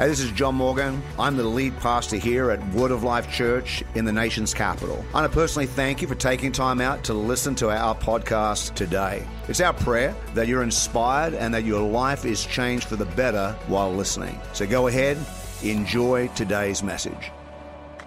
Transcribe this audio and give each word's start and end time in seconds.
Hey, 0.00 0.08
this 0.08 0.20
is 0.20 0.30
John 0.30 0.54
Morgan. 0.54 1.02
I'm 1.18 1.36
the 1.36 1.44
lead 1.44 1.76
pastor 1.76 2.16
here 2.16 2.50
at 2.50 2.66
Word 2.72 2.90
of 2.90 3.02
Life 3.02 3.30
Church 3.30 3.84
in 3.94 4.06
the 4.06 4.12
nation's 4.12 4.54
capital. 4.54 5.04
I 5.10 5.20
want 5.20 5.30
to 5.30 5.38
personally 5.38 5.66
thank 5.66 6.00
you 6.00 6.08
for 6.08 6.14
taking 6.14 6.52
time 6.52 6.80
out 6.80 7.04
to 7.04 7.12
listen 7.12 7.54
to 7.56 7.68
our 7.68 7.94
podcast 7.94 8.74
today. 8.74 9.28
It's 9.46 9.60
our 9.60 9.74
prayer 9.74 10.16
that 10.32 10.48
you're 10.48 10.62
inspired 10.62 11.34
and 11.34 11.52
that 11.52 11.64
your 11.64 11.86
life 11.86 12.24
is 12.24 12.46
changed 12.46 12.86
for 12.86 12.96
the 12.96 13.04
better 13.04 13.54
while 13.66 13.92
listening. 13.92 14.40
So 14.54 14.66
go 14.66 14.86
ahead, 14.86 15.18
enjoy 15.62 16.28
today's 16.28 16.82
message. 16.82 17.30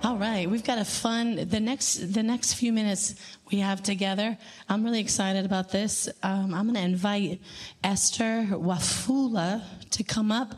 All 0.06 0.18
right, 0.18 0.50
we've 0.50 0.66
got 0.66 0.80
a 0.80 0.84
fun 0.84 1.48
the 1.48 1.62
next 1.62 2.14
the 2.14 2.22
next 2.22 2.56
few 2.56 2.74
minutes 2.74 3.16
we 3.50 3.60
have 3.60 3.82
together. 3.82 4.38
I'm 4.68 4.84
really 4.84 5.00
excited 5.00 5.46
about 5.46 5.72
this. 5.72 6.10
Um, 6.22 6.54
I'm 6.54 6.66
going 6.66 6.76
to 6.76 6.82
invite 6.82 7.40
Esther 7.86 8.46
Wafula 8.52 9.64
to 9.92 10.04
come 10.04 10.30
up, 10.30 10.56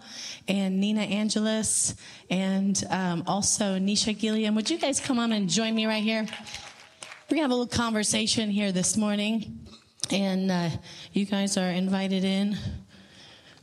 and 0.48 0.80
Nina 0.80 1.02
Angeles, 1.02 1.94
and 2.32 2.84
um, 2.90 3.24
also 3.28 3.78
Nisha 3.78 4.18
Gilliam. 4.18 4.56
Would 4.56 4.72
you 4.72 4.80
guys 4.80 5.00
come 5.00 5.20
on 5.20 5.32
and 5.32 5.48
join 5.48 5.76
me 5.76 5.86
right 5.86 6.02
here? 6.02 6.26
We're 7.30 7.36
gonna 7.36 7.42
have 7.44 7.52
a 7.52 7.56
little 7.56 7.68
conversation 7.68 8.50
here 8.50 8.72
this 8.72 8.98
morning, 8.98 9.60
and 10.10 10.50
uh, 10.50 10.70
you 11.14 11.28
guys 11.28 11.56
are 11.56 11.70
invited 11.70 12.24
in. 12.24 12.58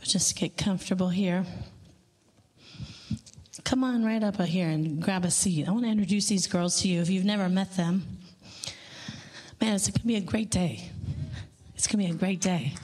Just 0.05 0.37
get 0.37 0.57
comfortable 0.57 1.09
here 1.09 1.45
come 3.65 3.85
on 3.85 4.05
right 4.05 4.23
up 4.23 4.41
here 4.41 4.69
and 4.69 5.01
grab 5.01 5.25
a 5.25 5.31
seat. 5.31 5.69
I 5.69 5.71
want 5.71 5.85
to 5.85 5.91
introduce 5.91 6.29
these 6.29 6.47
girls 6.47 6.81
to 6.83 6.89
you 6.89 7.01
if 7.01 7.11
you've 7.11 7.25
never 7.25 7.49
met 7.49 7.77
them. 7.77 8.19
Man, 9.61 9.75
it's 9.75 9.87
going 9.89 10.01
to 10.01 10.07
be 10.07 10.17
a 10.17 10.21
great 10.21 10.51
day. 10.51 10.91
It's 11.75 11.87
going 11.87 12.05
to 12.05 12.11
be 12.11 12.17
a 12.17 12.19
great 12.19 12.41
day. 12.41 12.75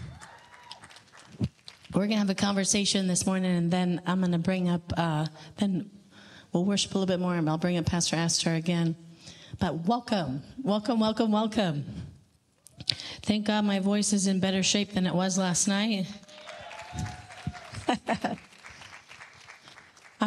We're 1.93 2.03
going 2.03 2.11
to 2.11 2.17
have 2.19 2.31
a 2.31 2.35
conversation 2.35 3.07
this 3.09 3.27
morning, 3.27 3.57
and 3.57 3.71
then 3.71 4.03
I'm 4.07 4.21
going 4.21 4.33
to 4.33 4.39
bring 4.39 4.69
up, 4.69 4.93
uh, 4.97 5.27
then 5.57 5.91
we'll 6.53 6.65
worship 6.65 6.95
a 6.95 6.99
little 6.99 7.13
bit 7.13 7.21
more, 7.21 7.35
and 7.35 7.49
I'll 7.49 7.59
bring 7.59 7.79
up 7.79 7.87
Pastor 7.87 8.17
Esther 8.17 8.55
again. 8.55 8.95
But 9.59 9.87
welcome, 9.87 10.43
welcome, 10.63 11.01
welcome, 11.01 11.33
welcome. 11.33 11.85
Thank 13.23 13.47
God 13.47 13.65
my 13.65 13.81
voice 13.81 14.13
is 14.13 14.27
in 14.27 14.39
better 14.39 14.63
shape 14.63 14.93
than 14.93 15.07
it 15.07 15.15
was 15.15 15.39
last 15.39 15.67
night. 15.67 16.07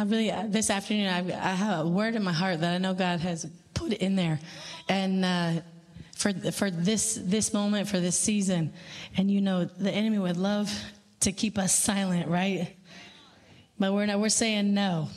I 0.02 0.04
really, 0.04 0.32
uh, 0.32 0.46
this 0.48 0.68
afternoon, 0.68 1.06
I, 1.06 1.18
I, 1.18 1.54
have 1.54 1.86
a 1.86 1.88
word 1.88 2.16
in 2.16 2.24
my 2.24 2.32
heart 2.32 2.60
that 2.60 2.74
I 2.74 2.78
know 2.78 2.92
God 2.92 3.20
has 3.20 3.46
put 3.72 3.92
in 3.92 4.16
there. 4.16 4.40
And, 4.88 5.24
uh, 5.24 5.52
for, 6.16 6.32
for 6.50 6.72
this, 6.72 7.20
this 7.22 7.54
moment, 7.54 7.86
for 7.86 8.00
this 8.00 8.18
season. 8.18 8.72
And 9.16 9.30
you 9.30 9.40
know, 9.40 9.64
the 9.64 9.92
enemy 9.92 10.18
would 10.18 10.36
love 10.36 10.72
to 11.20 11.30
keep 11.30 11.56
us 11.56 11.72
silent, 11.72 12.26
right? 12.26 12.74
But 13.78 13.92
we're 13.92 14.06
not, 14.06 14.18
we're 14.18 14.28
saying 14.28 14.74
no. 14.74 15.08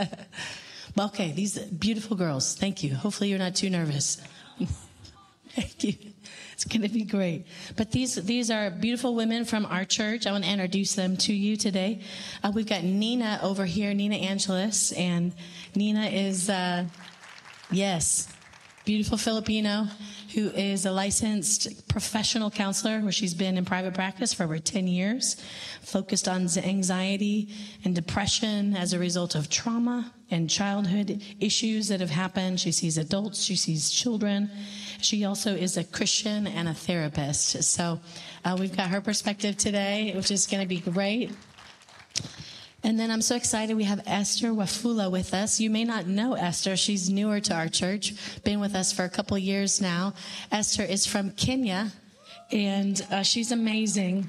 okay, 0.98 1.32
these 1.32 1.58
beautiful 1.58 2.16
girls, 2.16 2.54
thank 2.54 2.82
you. 2.82 2.94
Hopefully 2.94 3.28
you're 3.28 3.38
not 3.38 3.54
too 3.54 3.68
nervous. 3.68 4.22
thank 5.50 5.84
you. 5.84 6.11
It's 6.62 6.72
going 6.72 6.82
to 6.82 6.88
be 6.88 7.02
great. 7.02 7.44
But 7.74 7.90
these 7.90 8.14
these 8.14 8.48
are 8.48 8.70
beautiful 8.70 9.16
women 9.16 9.44
from 9.44 9.66
our 9.66 9.84
church. 9.84 10.28
I 10.28 10.30
want 10.30 10.44
to 10.44 10.50
introduce 10.50 10.94
them 10.94 11.16
to 11.16 11.32
you 11.32 11.56
today. 11.56 12.02
Uh, 12.40 12.52
we've 12.54 12.68
got 12.68 12.84
Nina 12.84 13.40
over 13.42 13.64
here, 13.66 13.92
Nina 13.92 14.14
Angeles, 14.14 14.92
and 14.92 15.32
Nina 15.74 16.06
is 16.06 16.48
uh, 16.48 16.84
yes, 17.72 18.28
beautiful 18.84 19.18
Filipino 19.18 19.88
who 20.34 20.48
is 20.50 20.86
a 20.86 20.90
licensed 20.90 21.88
professional 21.88 22.50
counselor 22.50 23.00
where 23.00 23.12
she's 23.12 23.34
been 23.34 23.56
in 23.56 23.64
private 23.64 23.94
practice 23.94 24.32
for 24.32 24.44
over 24.44 24.58
10 24.58 24.86
years, 24.86 25.36
focused 25.82 26.28
on 26.28 26.48
anxiety 26.56 27.48
and 27.84 27.94
depression 27.94 28.76
as 28.76 28.92
a 28.92 28.98
result 28.98 29.34
of 29.34 29.50
trauma 29.50 30.12
and 30.30 30.48
childhood 30.48 31.22
issues 31.40 31.88
that 31.88 32.00
have 32.00 32.10
happened. 32.10 32.58
She 32.58 32.72
sees 32.72 32.96
adults, 32.96 33.42
she 33.42 33.56
sees 33.56 33.90
children. 33.90 34.50
She 35.00 35.24
also 35.24 35.54
is 35.54 35.76
a 35.76 35.84
Christian 35.84 36.46
and 36.46 36.68
a 36.68 36.74
therapist. 36.74 37.62
So 37.64 38.00
uh, 38.44 38.56
we've 38.58 38.76
got 38.76 38.88
her 38.88 39.00
perspective 39.00 39.56
today, 39.56 40.12
which 40.14 40.30
is 40.30 40.46
going 40.46 40.62
to 40.62 40.68
be 40.68 40.80
great. 40.80 41.30
And 42.84 42.98
then 42.98 43.12
I'm 43.12 43.22
so 43.22 43.36
excited 43.36 43.76
we 43.76 43.84
have 43.84 44.02
Esther 44.06 44.48
Wafula 44.48 45.10
with 45.10 45.34
us. 45.34 45.60
You 45.60 45.70
may 45.70 45.84
not 45.84 46.08
know 46.08 46.34
Esther. 46.34 46.76
She's 46.76 47.08
newer 47.08 47.38
to 47.40 47.54
our 47.54 47.68
church, 47.68 48.12
been 48.42 48.58
with 48.58 48.74
us 48.74 48.92
for 48.92 49.04
a 49.04 49.08
couple 49.08 49.38
years 49.38 49.80
now. 49.80 50.14
Esther 50.50 50.82
is 50.82 51.06
from 51.06 51.30
Kenya, 51.30 51.92
and 52.50 53.06
uh, 53.10 53.22
she's 53.22 53.52
amazing. 53.52 54.28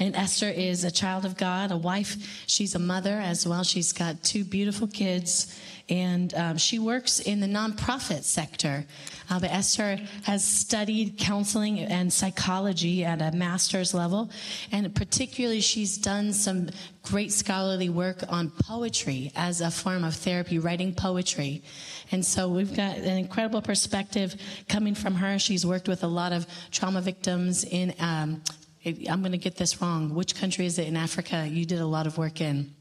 And 0.00 0.16
Esther 0.16 0.48
is 0.48 0.82
a 0.82 0.90
child 0.90 1.26
of 1.26 1.36
God, 1.36 1.70
a 1.70 1.76
wife. 1.76 2.44
She's 2.46 2.74
a 2.74 2.78
mother 2.78 3.20
as 3.20 3.46
well. 3.46 3.62
She's 3.62 3.92
got 3.92 4.22
two 4.24 4.44
beautiful 4.44 4.86
kids, 4.86 5.54
and 5.90 6.32
um, 6.34 6.56
she 6.56 6.78
works 6.78 7.20
in 7.20 7.40
the 7.40 7.46
nonprofit 7.46 8.22
sector. 8.22 8.86
Uh, 9.28 9.38
but 9.40 9.50
Esther 9.50 9.98
has 10.22 10.42
studied 10.42 11.18
counseling 11.18 11.80
and 11.80 12.10
psychology 12.10 13.04
at 13.04 13.20
a 13.20 13.30
master's 13.36 13.92
level, 13.92 14.30
and 14.72 14.92
particularly 14.94 15.60
she's 15.60 15.98
done 15.98 16.32
some 16.32 16.70
great 17.02 17.30
scholarly 17.30 17.90
work 17.90 18.24
on 18.30 18.50
poetry 18.50 19.30
as 19.36 19.60
a 19.60 19.70
form 19.70 20.02
of 20.02 20.14
therapy, 20.14 20.58
writing 20.58 20.94
poetry. 20.94 21.62
And 22.10 22.24
so 22.24 22.48
we've 22.48 22.74
got 22.74 22.96
an 22.96 23.18
incredible 23.18 23.60
perspective 23.60 24.34
coming 24.66 24.94
from 24.94 25.14
her. 25.16 25.38
She's 25.38 25.66
worked 25.66 25.88
with 25.88 26.02
a 26.04 26.08
lot 26.08 26.32
of 26.32 26.46
trauma 26.70 27.02
victims 27.02 27.64
in, 27.64 27.94
um, 28.00 28.42
I'm 28.84 29.20
going 29.20 29.32
to 29.32 29.38
get 29.38 29.56
this 29.56 29.80
wrong. 29.80 30.14
Which 30.14 30.34
country 30.34 30.66
is 30.66 30.78
it 30.78 30.86
in 30.88 30.96
Africa 30.96 31.46
you 31.46 31.66
did 31.66 31.80
a 31.80 31.86
lot 31.86 32.06
of 32.06 32.16
work 32.16 32.40
in? 32.40 32.74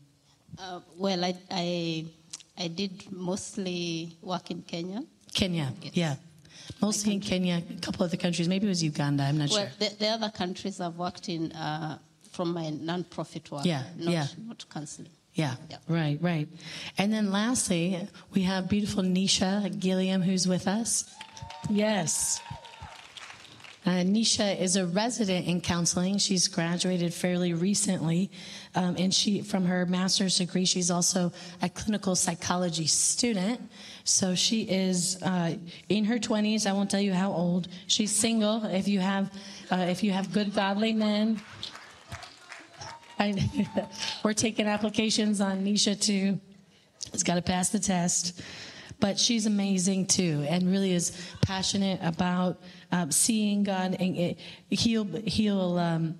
Uh, 0.57 0.79
well, 0.97 1.23
I, 1.23 1.35
I, 1.51 2.05
I 2.57 2.67
did 2.67 3.11
mostly 3.11 4.15
work 4.21 4.49
in 4.51 4.61
Kenya. 4.61 5.03
Kenya, 5.33 5.73
yes. 5.81 5.95
yeah. 5.95 6.15
Mostly 6.81 7.13
in 7.13 7.19
Kenya, 7.19 7.61
a 7.69 7.81
couple 7.81 8.03
of 8.03 8.09
other 8.09 8.17
countries. 8.17 8.47
Maybe 8.47 8.67
it 8.67 8.69
was 8.69 8.83
Uganda. 8.83 9.23
I'm 9.23 9.37
not 9.37 9.49
well, 9.49 9.59
sure. 9.59 9.69
The, 9.79 9.95
the, 9.95 10.07
other 10.07 10.29
countries 10.29 10.79
I've 10.79 10.95
worked 10.95 11.27
in 11.27 11.51
uh, 11.51 11.97
from 12.31 12.53
my 12.53 12.69
non-profit 12.69 13.51
work. 13.51 13.65
Yeah, 13.65 13.83
not, 13.97 14.11
yeah. 14.11 14.27
Not 14.47 14.65
counseling. 14.69 15.09
Yeah, 15.33 15.55
yeah, 15.69 15.77
right, 15.87 16.17
right. 16.21 16.47
And 16.97 17.13
then 17.13 17.31
lastly, 17.31 18.07
we 18.33 18.43
have 18.43 18.67
beautiful 18.69 19.03
Nisha 19.03 19.77
Gilliam 19.79 20.21
who's 20.21 20.47
with 20.47 20.67
us. 20.67 21.09
Yes. 21.69 22.41
Uh, 23.89 24.03
Nisha 24.03 24.55
is 24.59 24.75
a 24.75 24.85
resident 24.85 25.47
in 25.47 25.61
counseling. 25.61 26.19
She's 26.19 26.47
graduated 26.47 27.11
fairly 27.11 27.55
recently, 27.55 28.29
um, 28.75 28.95
and 28.99 29.11
she, 29.11 29.41
from 29.41 29.65
her 29.65 29.83
master's 29.87 30.37
degree, 30.37 30.65
she's 30.65 30.91
also 30.91 31.31
a 31.63 31.69
clinical 31.69 32.15
psychology 32.15 32.85
student. 32.85 33.59
So 34.03 34.35
she 34.35 34.61
is 34.61 35.19
uh, 35.23 35.55
in 35.87 36.05
her 36.05 36.19
20s. 36.19 36.67
I 36.67 36.73
won't 36.73 36.91
tell 36.91 37.01
you 37.01 37.15
how 37.15 37.31
old. 37.31 37.67
She's 37.87 38.11
single. 38.11 38.63
If 38.65 38.87
you 38.87 38.99
have, 38.99 39.33
uh, 39.71 39.87
if 39.89 40.03
you 40.03 40.11
have 40.11 40.31
good 40.31 40.53
godly 40.53 40.93
men, 40.93 41.41
I, 43.17 43.33
we're 44.23 44.33
taking 44.33 44.67
applications 44.67 45.41
on 45.41 45.65
Nisha 45.65 45.99
too. 45.99 46.39
It's 47.11 47.23
got 47.23 47.35
to 47.35 47.41
pass 47.41 47.69
the 47.69 47.79
test, 47.79 48.39
but 48.99 49.19
she's 49.19 49.45
amazing 49.45 50.05
too, 50.07 50.45
and 50.47 50.69
really 50.69 50.93
is 50.93 51.11
passionate 51.41 51.99
about 52.03 52.59
um, 52.91 53.11
seeing 53.11 53.63
God 53.63 53.95
and 53.99 54.35
heal 54.69 55.05
heal 55.05 55.77
um, 55.77 56.19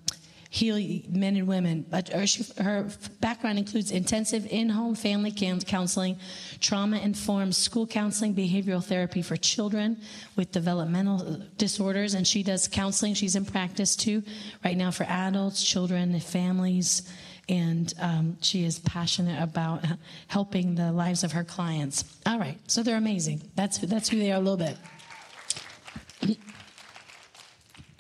heal 0.50 0.76
men 1.10 1.36
and 1.36 1.48
women. 1.48 1.86
But 1.90 2.10
her, 2.10 2.90
background 3.22 3.60
includes 3.60 3.92
intensive 3.92 4.48
in-home 4.50 4.96
family 4.96 5.32
counseling, 5.32 6.18
trauma-informed 6.60 7.56
school 7.56 7.86
counseling, 7.86 8.34
behavioral 8.34 8.84
therapy 8.84 9.22
for 9.22 9.38
children 9.38 9.98
with 10.36 10.52
developmental 10.52 11.44
disorders, 11.58 12.16
and 12.16 12.28
she 12.28 12.42
does 12.42 12.68
counseling. 12.68 13.14
She's 13.14 13.36
in 13.36 13.46
practice 13.46 13.96
too 13.96 14.24
right 14.64 14.76
now 14.76 14.92
for 14.92 15.04
adults, 15.04 15.64
children, 15.64 16.20
families. 16.20 17.04
And 17.50 17.92
um, 18.00 18.38
she 18.42 18.64
is 18.64 18.80
passionate 18.80 19.42
about 19.42 19.84
helping 20.28 20.76
the 20.76 20.92
lives 20.92 21.24
of 21.24 21.32
her 21.32 21.44
clients. 21.44 22.06
All 22.26 22.38
right, 22.38 22.60
so 22.68 22.84
they're 22.84 22.96
amazing. 22.96 23.42
That's 23.56 23.80
that's 23.80 24.08
who 24.08 24.20
they 24.20 24.32
are 24.32 24.36
a 24.36 24.40
little 24.40 24.56
bit. 24.56 24.78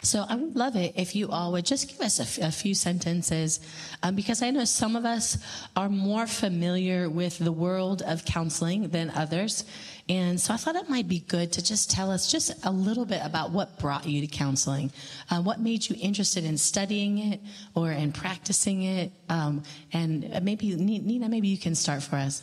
So 0.09 0.25
I 0.27 0.33
would 0.33 0.55
love 0.55 0.75
it 0.75 0.93
if 0.95 1.15
you 1.15 1.29
all 1.29 1.51
would 1.51 1.65
just 1.65 1.87
give 1.87 2.01
us 2.01 2.17
a, 2.17 2.23
f- 2.23 2.39
a 2.39 2.51
few 2.51 2.73
sentences, 2.73 3.59
um, 4.01 4.15
because 4.15 4.41
I 4.41 4.49
know 4.49 4.65
some 4.65 4.95
of 4.95 5.05
us 5.05 5.37
are 5.75 5.87
more 5.87 6.25
familiar 6.25 7.07
with 7.07 7.37
the 7.37 7.51
world 7.51 8.01
of 8.01 8.25
counseling 8.25 8.89
than 8.89 9.11
others. 9.11 9.65
And 10.09 10.41
so 10.41 10.51
I 10.51 10.57
thought 10.57 10.75
it 10.75 10.89
might 10.89 11.07
be 11.07 11.19
good 11.19 11.51
to 11.53 11.63
just 11.63 11.91
tell 11.91 12.09
us 12.09 12.31
just 12.31 12.51
a 12.65 12.71
little 12.71 13.05
bit 13.05 13.21
about 13.23 13.51
what 13.51 13.77
brought 13.77 14.07
you 14.07 14.19
to 14.21 14.25
counseling, 14.25 14.91
uh, 15.29 15.43
what 15.43 15.59
made 15.59 15.87
you 15.87 15.95
interested 15.99 16.43
in 16.43 16.57
studying 16.57 17.19
it 17.31 17.39
or 17.75 17.91
in 17.91 18.11
practicing 18.11 18.81
it. 18.81 19.11
Um, 19.29 19.61
and 19.93 20.43
maybe, 20.43 20.75
Nina, 20.75 21.29
maybe 21.29 21.49
you 21.49 21.59
can 21.59 21.75
start 21.75 22.01
for 22.01 22.15
us. 22.15 22.41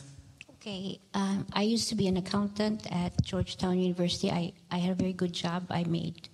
Okay, 0.61 1.01
um, 1.13 1.45
I 1.51 1.63
used 1.63 1.89
to 1.89 1.95
be 1.95 2.07
an 2.07 2.15
accountant 2.15 2.87
at 2.93 3.21
Georgetown 3.23 3.77
University. 3.77 4.31
I, 4.31 4.53
I 4.71 4.77
had 4.77 4.91
a 4.91 4.95
very 4.95 5.11
good 5.11 5.33
job. 5.33 5.65
I 5.69 5.83
made 5.83 6.29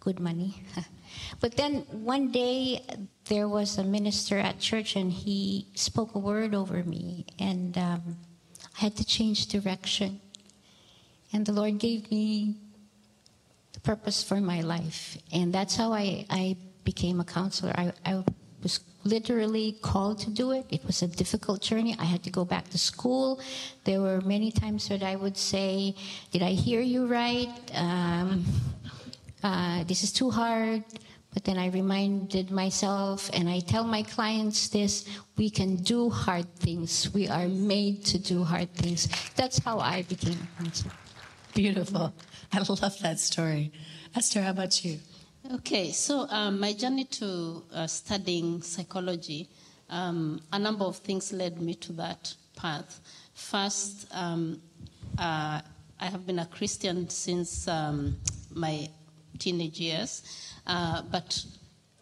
good 0.00 0.18
money. 0.18 0.62
but 1.40 1.56
then 1.56 1.86
one 1.90 2.32
day 2.32 2.84
there 3.26 3.48
was 3.48 3.78
a 3.78 3.84
minister 3.84 4.38
at 4.38 4.58
church 4.58 4.96
and 4.96 5.12
he 5.12 5.66
spoke 5.74 6.14
a 6.14 6.18
word 6.18 6.54
over 6.54 6.82
me, 6.82 7.26
and 7.38 7.76
um, 7.78 8.16
I 8.76 8.80
had 8.80 8.96
to 8.96 9.04
change 9.04 9.46
direction. 9.46 10.20
And 11.32 11.46
the 11.46 11.52
Lord 11.52 11.78
gave 11.78 12.10
me 12.10 12.56
the 13.72 13.80
purpose 13.80 14.22
for 14.22 14.40
my 14.40 14.62
life. 14.62 15.16
And 15.32 15.52
that's 15.52 15.76
how 15.76 15.92
I, 15.92 16.26
I 16.28 16.56
became 16.84 17.20
a 17.20 17.24
counselor. 17.24 17.72
I, 17.76 17.92
I 18.04 18.24
was 18.62 18.80
literally 19.04 19.78
called 19.80 20.18
to 20.20 20.30
do 20.30 20.52
it. 20.52 20.66
It 20.70 20.84
was 20.84 21.02
a 21.02 21.06
difficult 21.06 21.62
journey. 21.62 21.96
I 21.98 22.04
had 22.04 22.22
to 22.24 22.30
go 22.30 22.44
back 22.44 22.68
to 22.70 22.78
school. 22.78 23.40
There 23.84 24.00
were 24.00 24.20
many 24.22 24.50
times 24.50 24.88
that 24.88 25.02
I 25.02 25.16
would 25.16 25.36
say, 25.36 25.94
Did 26.32 26.42
I 26.42 26.50
hear 26.50 26.80
you 26.80 27.06
right? 27.06 27.50
Um, 27.74 28.44
uh, 29.42 29.84
this 29.84 30.04
is 30.04 30.12
too 30.12 30.30
hard. 30.30 30.84
But 31.32 31.44
then 31.44 31.58
I 31.58 31.68
reminded 31.68 32.50
myself, 32.50 33.30
and 33.32 33.48
I 33.48 33.60
tell 33.60 33.84
my 33.84 34.02
clients 34.02 34.68
this 34.68 35.06
we 35.36 35.48
can 35.48 35.76
do 35.76 36.10
hard 36.10 36.52
things. 36.56 37.12
We 37.14 37.28
are 37.28 37.46
made 37.46 38.04
to 38.06 38.18
do 38.18 38.42
hard 38.42 38.74
things. 38.74 39.08
That's 39.36 39.58
how 39.58 39.78
I 39.78 40.02
became 40.02 40.38
a 40.42 40.62
counselor. 40.62 40.92
Beautiful. 41.54 42.12
I 42.52 42.58
love 42.58 42.98
that 43.00 43.20
story. 43.20 43.70
Esther, 44.16 44.42
how 44.42 44.50
about 44.50 44.84
you? 44.84 44.98
Okay, 45.54 45.92
so 45.92 46.26
um, 46.30 46.58
my 46.58 46.72
journey 46.72 47.04
to 47.04 47.62
uh, 47.72 47.86
studying 47.86 48.60
psychology, 48.60 49.48
um, 49.88 50.40
a 50.52 50.58
number 50.58 50.84
of 50.84 50.96
things 50.96 51.32
led 51.32 51.60
me 51.60 51.74
to 51.74 51.92
that 51.92 52.34
path. 52.56 53.00
First, 53.34 54.06
um, 54.12 54.60
uh, 55.16 55.60
I 56.00 56.06
have 56.06 56.26
been 56.26 56.40
a 56.40 56.46
Christian 56.46 57.08
since 57.08 57.68
um, 57.68 58.16
my 58.52 58.88
teenage 59.40 59.80
years, 59.80 60.22
uh, 60.66 61.02
but 61.10 61.44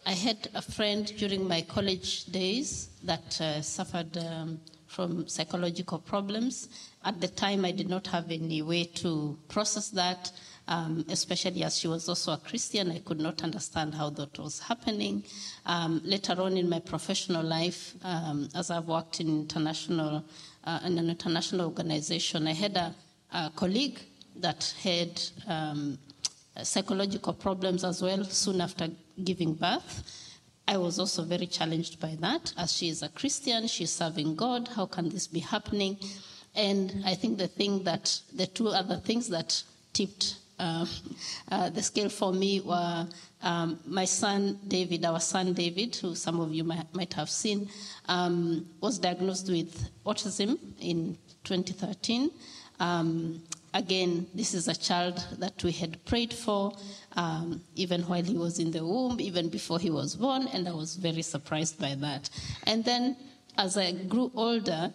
I 0.05 0.13
had 0.13 0.49
a 0.55 0.61
friend 0.61 1.05
during 1.17 1.47
my 1.47 1.61
college 1.61 2.25
days 2.25 2.89
that 3.03 3.39
uh, 3.41 3.61
suffered 3.61 4.17
um, 4.17 4.59
from 4.87 5.27
psychological 5.27 5.99
problems. 5.99 6.67
At 7.05 7.21
the 7.21 7.27
time, 7.27 7.63
I 7.63 7.71
did 7.71 7.89
not 7.89 8.07
have 8.07 8.31
any 8.31 8.61
way 8.61 8.85
to 9.03 9.37
process 9.47 9.89
that, 9.91 10.31
um, 10.67 11.05
especially 11.09 11.63
as 11.63 11.77
she 11.77 11.87
was 11.87 12.09
also 12.09 12.33
a 12.33 12.37
Christian. 12.37 12.91
I 12.91 12.99
could 12.99 13.19
not 13.19 13.43
understand 13.43 13.93
how 13.93 14.09
that 14.11 14.37
was 14.39 14.59
happening. 14.59 15.23
Um, 15.65 16.01
later 16.03 16.41
on 16.41 16.57
in 16.57 16.69
my 16.69 16.79
professional 16.79 17.43
life, 17.43 17.93
um, 18.03 18.49
as 18.55 18.71
I've 18.71 18.87
worked 18.87 19.19
in 19.21 19.27
international 19.41 20.23
uh, 20.63 20.79
in 20.85 20.97
an 20.97 21.09
international 21.09 21.67
organization, 21.67 22.47
I 22.47 22.53
had 22.53 22.75
a, 22.77 22.93
a 23.31 23.51
colleague 23.55 23.99
that 24.35 24.73
had 24.83 25.21
um, 25.47 25.97
psychological 26.63 27.33
problems 27.33 27.83
as 27.83 28.01
well 28.01 28.23
soon 28.23 28.61
after 28.61 28.89
giving 29.23 29.53
birth. 29.53 30.03
I 30.67 30.77
was 30.77 30.99
also 30.99 31.23
very 31.23 31.47
challenged 31.47 31.99
by 31.99 32.15
that. 32.19 32.53
As 32.57 32.71
she 32.73 32.89
is 32.89 33.01
a 33.01 33.09
Christian, 33.09 33.67
she's 33.67 33.91
serving 33.91 34.35
God. 34.35 34.67
How 34.67 34.85
can 34.85 35.09
this 35.09 35.27
be 35.27 35.39
happening? 35.39 35.97
And 36.55 37.03
I 37.05 37.15
think 37.15 37.37
the 37.37 37.47
thing 37.47 37.83
that, 37.83 38.21
the 38.33 38.45
two 38.45 38.67
other 38.67 38.97
things 38.97 39.29
that 39.29 39.63
tipped 39.93 40.35
uh, 40.59 40.85
uh, 41.51 41.69
the 41.69 41.81
scale 41.81 42.09
for 42.09 42.33
me 42.33 42.59
were 42.61 43.07
um, 43.41 43.79
my 43.85 44.05
son 44.05 44.59
David, 44.67 45.05
our 45.05 45.19
son 45.19 45.53
David, 45.53 45.95
who 45.95 46.15
some 46.15 46.39
of 46.39 46.53
you 46.53 46.63
might, 46.63 46.93
might 46.93 47.13
have 47.13 47.29
seen, 47.29 47.69
um, 48.07 48.67
was 48.81 48.99
diagnosed 48.99 49.49
with 49.49 49.89
autism 50.05 50.57
in 50.79 51.17
2013. 51.45 52.29
Um, 52.79 53.41
again, 53.73 54.27
this 54.33 54.53
is 54.53 54.67
a 54.67 54.75
child 54.75 55.25
that 55.37 55.63
we 55.63 55.71
had 55.71 56.03
prayed 56.05 56.33
for 56.33 56.73
um, 57.15 57.61
even 57.75 58.01
while 58.03 58.23
he 58.23 58.37
was 58.37 58.59
in 58.59 58.71
the 58.71 58.85
womb, 58.85 59.19
even 59.19 59.49
before 59.49 59.79
he 59.79 59.89
was 59.89 60.15
born, 60.15 60.47
and 60.53 60.67
I 60.67 60.71
was 60.71 60.95
very 60.95 61.21
surprised 61.21 61.79
by 61.79 61.95
that. 61.95 62.29
And 62.63 62.83
then 62.85 63.17
as 63.57 63.77
I 63.77 63.91
grew 63.91 64.31
older, 64.35 64.93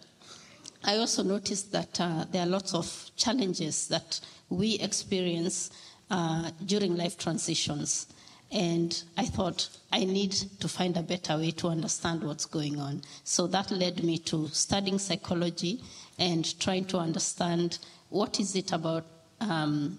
I 0.84 0.96
also 0.96 1.22
noticed 1.22 1.72
that 1.72 2.00
uh, 2.00 2.24
there 2.30 2.42
are 2.42 2.48
lots 2.48 2.74
of 2.74 3.10
challenges 3.16 3.88
that 3.88 4.20
we 4.48 4.74
experience 4.78 5.70
uh, 6.10 6.50
during 6.64 6.96
life 6.96 7.16
transitions. 7.16 8.06
And 8.52 9.02
I 9.16 9.24
thought 9.24 9.68
I 9.92 10.04
need 10.04 10.32
to 10.60 10.68
find 10.68 10.96
a 10.96 11.02
better 11.02 11.36
way 11.36 11.50
to 11.52 11.68
understand 11.68 12.22
what's 12.22 12.44
going 12.44 12.78
on. 12.78 13.02
So 13.24 13.46
that 13.48 13.70
led 13.70 14.04
me 14.04 14.18
to 14.18 14.48
studying 14.48 14.98
psychology 14.98 15.82
and 16.18 16.58
trying 16.60 16.84
to 16.86 16.98
understand 16.98 17.78
what 18.10 18.40
is 18.40 18.54
it 18.54 18.72
about, 18.72 19.04
um, 19.40 19.98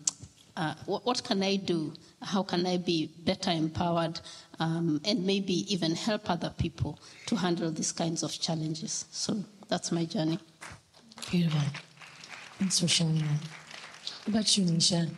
uh, 0.56 0.74
what, 0.86 1.06
what, 1.06 1.24
can 1.24 1.44
I 1.44 1.58
do? 1.58 1.94
How 2.22 2.44
can 2.44 2.66
I 2.66 2.78
be 2.78 3.12
better 3.24 3.52
empowered 3.52 4.20
um, 4.60 5.02
and 5.06 5.26
maybe 5.26 5.72
even 5.74 5.96
help 5.96 6.30
other 6.30 6.54
people 6.58 7.00
to 7.28 7.36
handle 7.36 7.72
these 7.72 7.92
kinds 7.92 8.24
of 8.24 8.32
challenges? 8.40 9.06
So 9.12 9.44
that's 9.68 9.92
my 9.92 10.06
journey. 10.06 10.40
Beautiful. 11.30 11.62
Thanks 12.60 12.80
for 12.80 12.88
sharing 12.88 13.18
that. 13.18 13.42
What 14.24 14.28
about 14.28 14.58
you, 14.58 14.66
Nisha? 14.66 15.10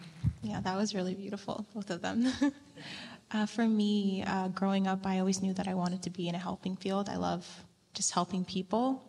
Yeah, 0.41 0.59
that 0.61 0.75
was 0.75 0.95
really 0.95 1.13
beautiful, 1.13 1.65
both 1.73 1.89
of 1.89 2.01
them. 2.01 2.31
uh, 3.31 3.45
for 3.45 3.67
me, 3.67 4.23
uh, 4.25 4.47
growing 4.49 4.87
up, 4.87 5.05
I 5.05 5.19
always 5.19 5.41
knew 5.41 5.53
that 5.53 5.67
I 5.67 5.73
wanted 5.73 6.01
to 6.03 6.09
be 6.09 6.27
in 6.27 6.35
a 6.35 6.39
helping 6.39 6.75
field. 6.75 7.09
I 7.09 7.17
love 7.17 7.45
just 7.93 8.11
helping 8.11 8.43
people. 8.43 9.03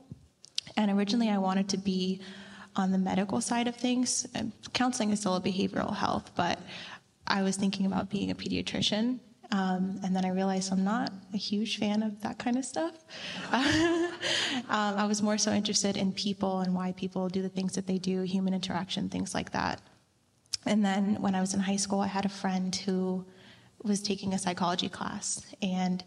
And 0.77 0.91
originally, 0.91 1.31
I 1.31 1.39
wanted 1.39 1.69
to 1.71 1.79
be 1.79 2.21
on 2.79 2.93
the 2.93 2.99
medical 2.99 3.41
side 3.41 3.69
of 3.69 3.77
things. 3.77 4.27
Counseling 4.73 5.11
is 5.11 5.21
still 5.21 5.37
a 5.37 5.41
behavioral 5.41 5.95
health, 5.95 6.31
but 6.37 6.59
I 7.27 7.43
was 7.43 7.57
thinking 7.57 7.85
about 7.85 8.09
being 8.09 8.31
a 8.31 8.35
pediatrician. 8.35 9.19
Um, 9.51 9.99
and 10.05 10.15
then 10.15 10.25
I 10.25 10.29
realized 10.29 10.73
I'm 10.73 10.85
not 10.85 11.11
a 11.33 11.39
huge 11.39 11.79
fan 11.79 12.03
of 12.03 12.21
that 12.21 12.39
kind 12.39 12.57
of 12.57 12.65
stuff. 12.65 12.95
um, 13.53 14.13
I 14.69 15.07
was 15.07 15.23
more 15.23 15.39
so 15.39 15.53
interested 15.53 15.97
in 15.97 16.13
people 16.13 16.61
and 16.61 16.75
why 16.75 16.93
people 16.93 17.29
do 17.29 17.43
the 17.43 17.49
things 17.49 17.75
that 17.75 17.87
they 17.87 17.99
do, 17.99 18.23
human 18.23 18.55
interaction, 18.55 19.09
things 19.09 19.35
like 19.35 19.53
that. 19.53 19.81
And 20.67 20.85
then 20.85 21.17
when 21.21 21.35
I 21.35 21.41
was 21.41 21.55
in 21.55 21.61
high 21.61 21.77
school, 21.77 22.01
I 22.01 22.09
had 22.09 22.27
a 22.27 22.29
friend 22.29 22.75
who 22.77 23.25
was 23.83 24.03
taking 24.03 24.35
a 24.35 24.39
psychology 24.39 24.89
class, 24.89 25.47
and 25.63 26.05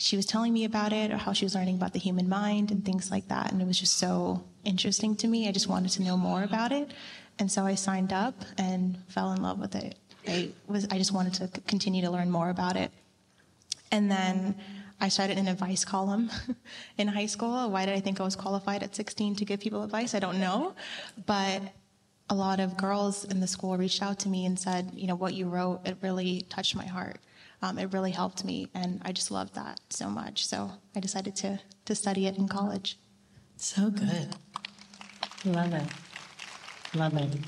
she 0.00 0.16
was 0.16 0.24
telling 0.24 0.54
me 0.54 0.64
about 0.64 0.94
it, 0.94 1.10
or 1.10 1.18
how 1.18 1.34
she 1.34 1.44
was 1.44 1.54
learning 1.54 1.74
about 1.74 1.92
the 1.92 1.98
human 1.98 2.26
mind 2.26 2.70
and 2.70 2.82
things 2.82 3.10
like 3.10 3.28
that. 3.28 3.52
And 3.52 3.60
it 3.60 3.66
was 3.66 3.78
just 3.78 3.98
so 3.98 4.42
interesting 4.64 5.14
to 5.16 5.28
me. 5.28 5.46
I 5.46 5.52
just 5.52 5.68
wanted 5.68 5.90
to 5.92 6.02
know 6.02 6.16
more 6.16 6.38
mm-hmm. 6.38 6.54
about 6.54 6.72
it. 6.72 6.90
And 7.38 7.52
so 7.52 7.66
I 7.66 7.74
signed 7.74 8.10
up 8.10 8.34
and 8.56 8.96
fell 9.08 9.32
in 9.32 9.42
love 9.42 9.58
with 9.58 9.74
it. 9.74 9.96
I 10.26 10.52
was 10.66 10.88
I 10.90 10.96
just 10.96 11.12
wanted 11.12 11.34
to 11.34 11.60
continue 11.62 12.00
to 12.00 12.10
learn 12.10 12.30
more 12.30 12.48
about 12.48 12.76
it. 12.76 12.90
And 13.92 14.10
then 14.10 14.54
I 15.02 15.08
started 15.08 15.36
an 15.36 15.48
advice 15.48 15.84
column 15.84 16.30
in 16.98 17.06
high 17.06 17.26
school. 17.26 17.70
Why 17.70 17.84
did 17.84 17.94
I 17.94 18.00
think 18.00 18.20
I 18.20 18.24
was 18.24 18.36
qualified 18.36 18.82
at 18.82 18.96
16 18.96 19.36
to 19.36 19.44
give 19.44 19.60
people 19.60 19.82
advice? 19.82 20.14
I 20.14 20.18
don't 20.18 20.40
know. 20.40 20.74
But 21.26 21.60
a 22.30 22.34
lot 22.34 22.58
of 22.58 22.78
girls 22.78 23.24
in 23.24 23.40
the 23.40 23.46
school 23.46 23.76
reached 23.76 24.02
out 24.02 24.18
to 24.20 24.30
me 24.30 24.46
and 24.46 24.58
said, 24.58 24.92
you 24.94 25.06
know, 25.06 25.14
what 25.16 25.34
you 25.34 25.48
wrote, 25.48 25.86
it 25.86 25.98
really 26.00 26.46
touched 26.48 26.74
my 26.74 26.86
heart. 26.86 27.18
Um, 27.62 27.78
it 27.78 27.92
really 27.92 28.10
helped 28.10 28.44
me, 28.44 28.68
and 28.74 29.02
I 29.04 29.12
just 29.12 29.30
loved 29.30 29.54
that 29.54 29.80
so 29.90 30.08
much. 30.08 30.46
So 30.46 30.70
I 30.96 31.00
decided 31.00 31.36
to, 31.36 31.60
to 31.84 31.94
study 31.94 32.26
it 32.26 32.38
in 32.38 32.48
college. 32.48 32.98
So 33.56 33.90
good. 33.90 34.34
Love 35.44 35.74
it. 35.74 35.86
Love 36.94 37.16
it. 37.16 37.38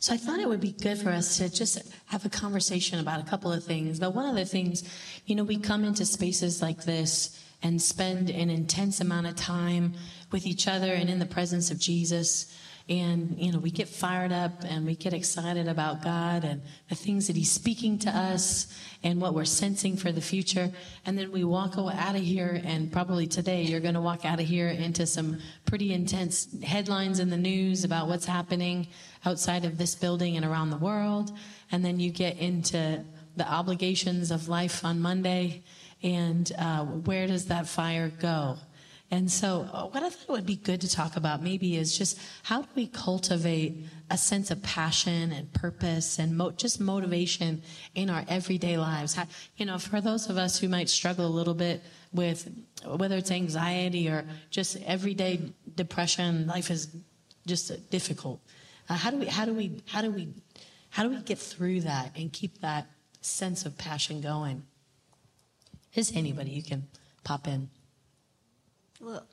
So 0.00 0.14
I 0.14 0.16
thought 0.16 0.40
it 0.40 0.48
would 0.48 0.60
be 0.60 0.72
good 0.72 0.98
for 0.98 1.10
us 1.10 1.36
to 1.36 1.50
just 1.50 1.78
have 2.06 2.24
a 2.24 2.30
conversation 2.30 2.98
about 2.98 3.20
a 3.20 3.24
couple 3.24 3.52
of 3.52 3.62
things. 3.62 4.00
But 4.00 4.14
one 4.14 4.26
of 4.28 4.34
the 4.34 4.46
things, 4.46 4.82
you 5.26 5.36
know, 5.36 5.44
we 5.44 5.58
come 5.58 5.84
into 5.84 6.06
spaces 6.06 6.62
like 6.62 6.84
this 6.84 7.38
and 7.62 7.80
spend 7.80 8.30
an 8.30 8.48
intense 8.48 9.00
amount 9.00 9.26
of 9.26 9.36
time 9.36 9.92
with 10.32 10.46
each 10.46 10.66
other 10.66 10.92
and 10.92 11.10
in 11.10 11.18
the 11.18 11.26
presence 11.26 11.70
of 11.70 11.78
Jesus 11.78 12.52
and 12.90 13.38
you 13.38 13.52
know 13.52 13.58
we 13.58 13.70
get 13.70 13.88
fired 13.88 14.32
up 14.32 14.64
and 14.64 14.84
we 14.84 14.94
get 14.94 15.14
excited 15.14 15.68
about 15.68 16.02
god 16.02 16.44
and 16.44 16.60
the 16.88 16.94
things 16.94 17.28
that 17.28 17.36
he's 17.36 17.50
speaking 17.50 17.98
to 17.98 18.10
us 18.10 18.66
and 19.02 19.20
what 19.20 19.34
we're 19.34 19.44
sensing 19.44 19.96
for 19.96 20.12
the 20.12 20.20
future. 20.20 20.70
And 21.06 21.16
then 21.16 21.32
we 21.32 21.44
walk 21.44 21.78
out 21.78 22.14
of 22.14 22.20
here 22.20 22.60
and 22.64 22.92
probably 22.92 23.26
today 23.26 23.62
you're 23.62 23.80
going 23.80 23.94
to 23.94 24.00
walk 24.00 24.24
out 24.24 24.40
of 24.40 24.46
here 24.46 24.68
into 24.68 25.06
some 25.06 25.38
pretty 25.64 25.92
intense 25.92 26.48
headlines 26.62 27.18
in 27.18 27.30
the 27.30 27.36
news 27.36 27.84
about 27.84 28.08
what's 28.08 28.26
happening 28.26 28.88
outside 29.24 29.64
of 29.64 29.78
this 29.78 29.94
building 29.94 30.36
and 30.36 30.44
around 30.44 30.70
the 30.70 30.76
world. 30.76 31.32
And 31.72 31.84
then 31.84 31.98
you 31.98 32.10
get 32.10 32.36
into 32.36 33.04
the 33.36 33.50
obligations 33.50 34.30
of 34.30 34.48
life 34.48 34.84
on 34.84 35.00
monday 35.00 35.62
and 36.02 36.50
uh, 36.58 36.84
where 36.84 37.26
does 37.26 37.46
that 37.46 37.66
fire 37.66 38.10
go 38.20 38.58
and 39.10 39.30
so, 39.30 39.68
uh, 39.72 39.86
what 39.86 40.02
I 40.02 40.08
thought 40.08 40.28
it 40.28 40.32
would 40.32 40.46
be 40.46 40.56
good 40.56 40.80
to 40.82 40.88
talk 40.88 41.16
about 41.16 41.42
maybe 41.42 41.76
is 41.76 41.96
just 41.98 42.18
how 42.44 42.62
do 42.62 42.68
we 42.76 42.86
cultivate 42.86 43.86
a 44.08 44.16
sense 44.16 44.50
of 44.50 44.62
passion 44.62 45.32
and 45.32 45.52
purpose 45.52 46.18
and 46.18 46.36
mo- 46.36 46.52
just 46.52 46.80
motivation 46.80 47.62
in 47.94 48.08
our 48.08 48.24
everyday 48.28 48.76
lives? 48.76 49.14
How, 49.14 49.26
you 49.56 49.66
know, 49.66 49.78
for 49.78 50.00
those 50.00 50.30
of 50.30 50.36
us 50.36 50.58
who 50.58 50.68
might 50.68 50.88
struggle 50.88 51.26
a 51.26 51.28
little 51.28 51.54
bit 51.54 51.82
with 52.12 52.48
whether 52.84 53.16
it's 53.16 53.30
anxiety 53.30 54.08
or 54.08 54.24
just 54.50 54.76
everyday 54.84 55.40
depression, 55.74 56.46
life 56.46 56.70
is 56.70 56.94
just 57.46 57.90
difficult. 57.90 58.40
Uh, 58.88 58.94
how 58.94 59.10
do 59.10 59.18
we? 59.18 59.26
How 59.26 59.44
do 59.44 59.54
we? 59.54 59.82
How 59.86 60.02
do 60.02 60.10
we? 60.10 60.28
How 60.90 61.02
do 61.02 61.10
we 61.10 61.20
get 61.22 61.38
through 61.38 61.80
that 61.82 62.12
and 62.16 62.32
keep 62.32 62.60
that 62.60 62.86
sense 63.20 63.66
of 63.66 63.76
passion 63.76 64.20
going. 64.20 64.64
Is 65.94 66.12
anybody 66.14 66.50
you 66.50 66.62
can 66.62 66.86
pop 67.24 67.46
in? 67.46 67.70
Well, 69.00 69.26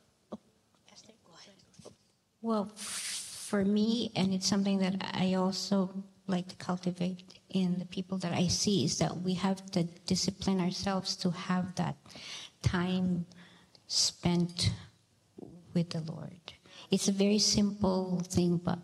well, 2.42 2.72
for 2.76 3.66
me, 3.66 4.12
and 4.16 4.34
it's 4.34 4.48
something 4.48 4.80
that 4.80 4.96
I 5.14 5.34
also 5.34 6.04
like 6.28 6.48
to 6.48 6.56
cultivate 6.56 7.24
in 7.50 7.80
the 7.80 7.86
people 7.86 8.18
that 8.20 8.34
I 8.34 8.48
see, 8.48 8.86
is 8.86 9.00
that 9.00 9.18
we 9.18 9.34
have 9.34 9.66
to 9.72 9.84
discipline 9.84 10.62
ourselves 10.62 11.16
to 11.18 11.32
have 11.32 11.76
that 11.76 11.98
time 12.62 13.26
spent 13.88 14.72
with 15.74 15.90
the 15.90 16.02
Lord. 16.02 16.54
It's 16.90 17.10
a 17.10 17.12
very 17.12 17.40
simple 17.40 18.22
thing, 18.30 18.58
but 18.58 18.80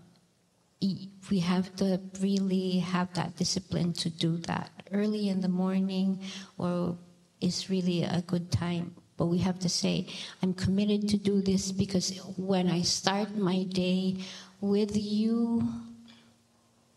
we 1.32 1.40
have 1.40 1.74
to 1.78 2.02
really 2.20 2.80
have 2.80 3.14
that 3.14 3.38
discipline 3.38 3.94
to 3.94 4.10
do 4.10 4.38
that 4.38 4.70
early 4.92 5.30
in 5.30 5.40
the 5.40 5.48
morning 5.48 6.20
or 6.58 6.98
is 7.40 7.70
really 7.70 8.04
a 8.04 8.22
good 8.28 8.52
time 8.52 8.96
but 9.18 9.28
we 9.28 9.38
have 9.38 9.60
to 9.60 9.70
say 9.70 10.06
i'm 10.42 10.54
committed 10.54 11.08
to 11.08 11.18
do 11.18 11.42
this 11.42 11.72
because 11.72 12.18
when 12.38 12.70
i 12.70 12.82
start 12.82 13.36
my 13.36 13.64
day 13.64 14.16
with 14.62 14.96
you 14.96 15.64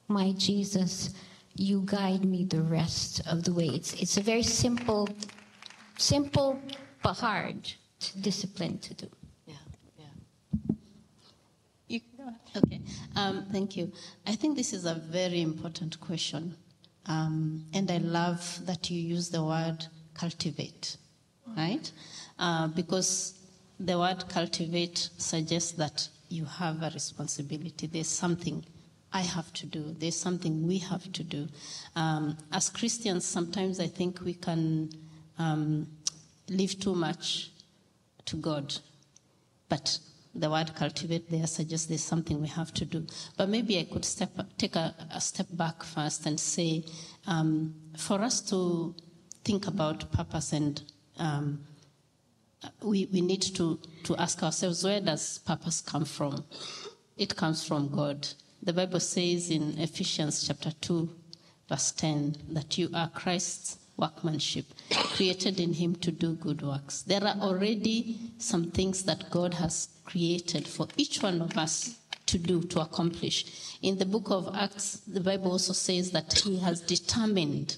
my 0.08 0.32
jesus 0.32 1.10
you 1.56 1.82
guide 1.84 2.24
me 2.24 2.44
the 2.44 2.60
rest 2.60 3.20
of 3.26 3.44
the 3.44 3.52
way 3.52 3.66
it's, 3.66 3.94
it's 3.94 4.16
a 4.16 4.22
very 4.22 4.42
simple 4.42 5.08
simple 5.98 6.60
but 7.02 7.14
hard 7.14 7.72
discipline 8.20 8.78
to 8.78 8.94
do 8.94 9.08
You, 11.88 12.00
okay, 12.56 12.80
um, 13.14 13.46
thank 13.52 13.76
you. 13.76 13.92
I 14.26 14.34
think 14.34 14.56
this 14.56 14.72
is 14.72 14.86
a 14.86 14.94
very 14.94 15.40
important 15.40 16.00
question. 16.00 16.56
Um, 17.06 17.64
and 17.72 17.88
I 17.90 17.98
love 17.98 18.60
that 18.66 18.90
you 18.90 19.00
use 19.00 19.30
the 19.30 19.44
word 19.44 19.86
cultivate, 20.14 20.96
right? 21.56 21.90
Uh, 22.38 22.68
because 22.68 23.34
the 23.80 23.98
word 23.98 24.28
cultivate 24.28 25.10
suggests 25.18 25.72
that 25.72 26.08
you 26.28 26.44
have 26.44 26.82
a 26.82 26.90
responsibility. 26.90 27.86
There's 27.86 28.08
something 28.08 28.64
I 29.12 29.20
have 29.20 29.52
to 29.54 29.66
do, 29.66 29.94
there's 29.98 30.16
something 30.16 30.66
we 30.66 30.78
have 30.78 31.10
to 31.12 31.22
do. 31.22 31.48
Um, 31.94 32.36
as 32.52 32.68
Christians, 32.68 33.24
sometimes 33.24 33.80
I 33.80 33.86
think 33.86 34.20
we 34.20 34.34
can 34.34 34.90
um, 35.38 35.86
leave 36.48 36.78
too 36.78 36.94
much 36.94 37.50
to 38.26 38.36
God. 38.36 38.74
But 39.68 39.98
the 40.34 40.50
word 40.50 40.74
cultivate 40.74 41.30
there 41.30 41.46
suggests 41.46 41.86
there's 41.86 42.02
something 42.02 42.42
we 42.42 42.48
have 42.48 42.74
to 42.74 42.84
do. 42.84 43.06
But 43.36 43.48
maybe 43.48 43.78
I 43.78 43.84
could 43.84 44.04
step, 44.04 44.30
take 44.58 44.76
a, 44.76 44.94
a 45.10 45.20
step 45.20 45.46
back 45.52 45.82
first 45.82 46.26
and 46.26 46.38
say, 46.38 46.84
um, 47.26 47.74
for 47.96 48.20
us 48.20 48.40
to 48.50 48.94
think 49.44 49.66
about 49.66 50.12
purpose 50.12 50.52
and 50.52 50.82
um, 51.18 51.60
we, 52.82 53.06
we 53.12 53.20
need 53.20 53.42
to, 53.42 53.78
to 54.04 54.16
ask 54.16 54.42
ourselves, 54.42 54.84
where 54.84 55.00
does 55.00 55.38
purpose 55.38 55.80
come 55.80 56.04
from? 56.04 56.44
It 57.16 57.36
comes 57.36 57.64
from 57.64 57.88
God. 57.88 58.26
The 58.62 58.72
Bible 58.72 59.00
says 59.00 59.50
in 59.50 59.78
Ephesians 59.78 60.46
chapter 60.46 60.72
2, 60.80 61.08
verse 61.68 61.92
10, 61.92 62.36
that 62.50 62.76
you 62.78 62.90
are 62.94 63.08
Christ's 63.08 63.78
workmanship, 63.96 64.66
created 64.90 65.60
in 65.60 65.72
Him 65.72 65.96
to 65.96 66.10
do 66.10 66.34
good 66.34 66.62
works. 66.62 67.02
There 67.02 67.22
are 67.22 67.36
already 67.40 68.18
some 68.38 68.70
things 68.70 69.04
that 69.04 69.30
God 69.30 69.54
has 69.54 69.88
created 70.04 70.68
for 70.68 70.88
each 70.96 71.22
one 71.22 71.40
of 71.40 71.56
us 71.56 71.96
to 72.26 72.38
do, 72.38 72.62
to 72.64 72.80
accomplish. 72.80 73.78
In 73.82 73.98
the 73.98 74.04
book 74.04 74.30
of 74.30 74.54
Acts, 74.54 75.00
the 75.06 75.20
Bible 75.20 75.52
also 75.52 75.72
says 75.72 76.10
that 76.10 76.32
He 76.32 76.58
has 76.58 76.80
determined, 76.80 77.76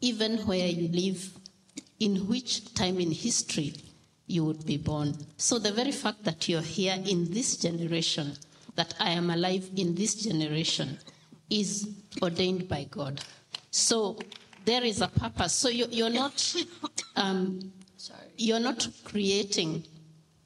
even 0.00 0.38
where 0.46 0.68
you 0.68 0.88
live, 0.88 1.30
in 2.00 2.26
which 2.28 2.74
time 2.74 3.00
in 3.00 3.10
history 3.10 3.74
you 4.26 4.44
would 4.44 4.64
be 4.66 4.76
born. 4.76 5.14
So 5.36 5.58
the 5.58 5.72
very 5.72 5.92
fact 5.92 6.24
that 6.24 6.48
you're 6.48 6.60
here 6.60 6.96
in 7.06 7.30
this 7.32 7.56
generation, 7.56 8.32
that 8.74 8.94
I 8.98 9.10
am 9.10 9.30
alive 9.30 9.68
in 9.76 9.94
this 9.94 10.14
generation, 10.14 10.98
is 11.50 11.88
ordained 12.22 12.68
by 12.68 12.84
God. 12.84 13.20
So 13.70 14.18
there 14.64 14.82
is 14.82 15.00
a 15.00 15.08
purpose. 15.08 15.52
So 15.52 15.68
you, 15.68 16.04
are 16.04 16.10
not, 16.10 16.54
um, 17.16 17.72
you're 18.36 18.60
not 18.60 18.88
creating 19.04 19.84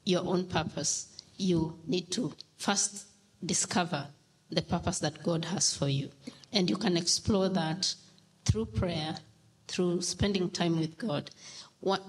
your 0.05 0.25
own 0.25 0.45
purpose. 0.45 1.23
You 1.37 1.79
need 1.87 2.11
to 2.11 2.33
first 2.57 3.07
discover 3.45 4.07
the 4.49 4.61
purpose 4.61 4.99
that 4.99 5.23
God 5.23 5.45
has 5.45 5.73
for 5.73 5.87
you, 5.87 6.09
and 6.51 6.69
you 6.69 6.75
can 6.75 6.97
explore 6.97 7.49
that 7.49 7.93
through 8.45 8.65
prayer, 8.65 9.15
through 9.69 10.01
spending 10.01 10.49
time 10.49 10.79
with 10.79 10.97
God, 10.97 11.31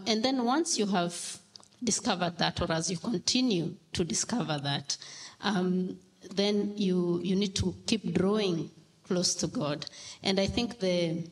and 0.07 0.23
then 0.25 0.45
once 0.45 0.79
you 0.79 0.87
have 0.87 1.39
discovered 1.83 2.39
that, 2.39 2.61
or 2.61 2.71
as 2.73 2.91
you 2.91 2.99
continue 2.99 3.75
to 3.93 4.05
discover 4.05 4.59
that, 4.59 4.97
um, 5.43 5.97
then 6.35 6.73
you 6.77 7.21
you 7.23 7.37
need 7.37 7.55
to 7.57 7.75
keep 7.87 8.15
drawing 8.15 8.71
close 9.05 9.35
to 9.35 9.47
God. 9.47 9.87
And 10.23 10.39
I 10.39 10.47
think 10.47 10.79
the 10.79 11.25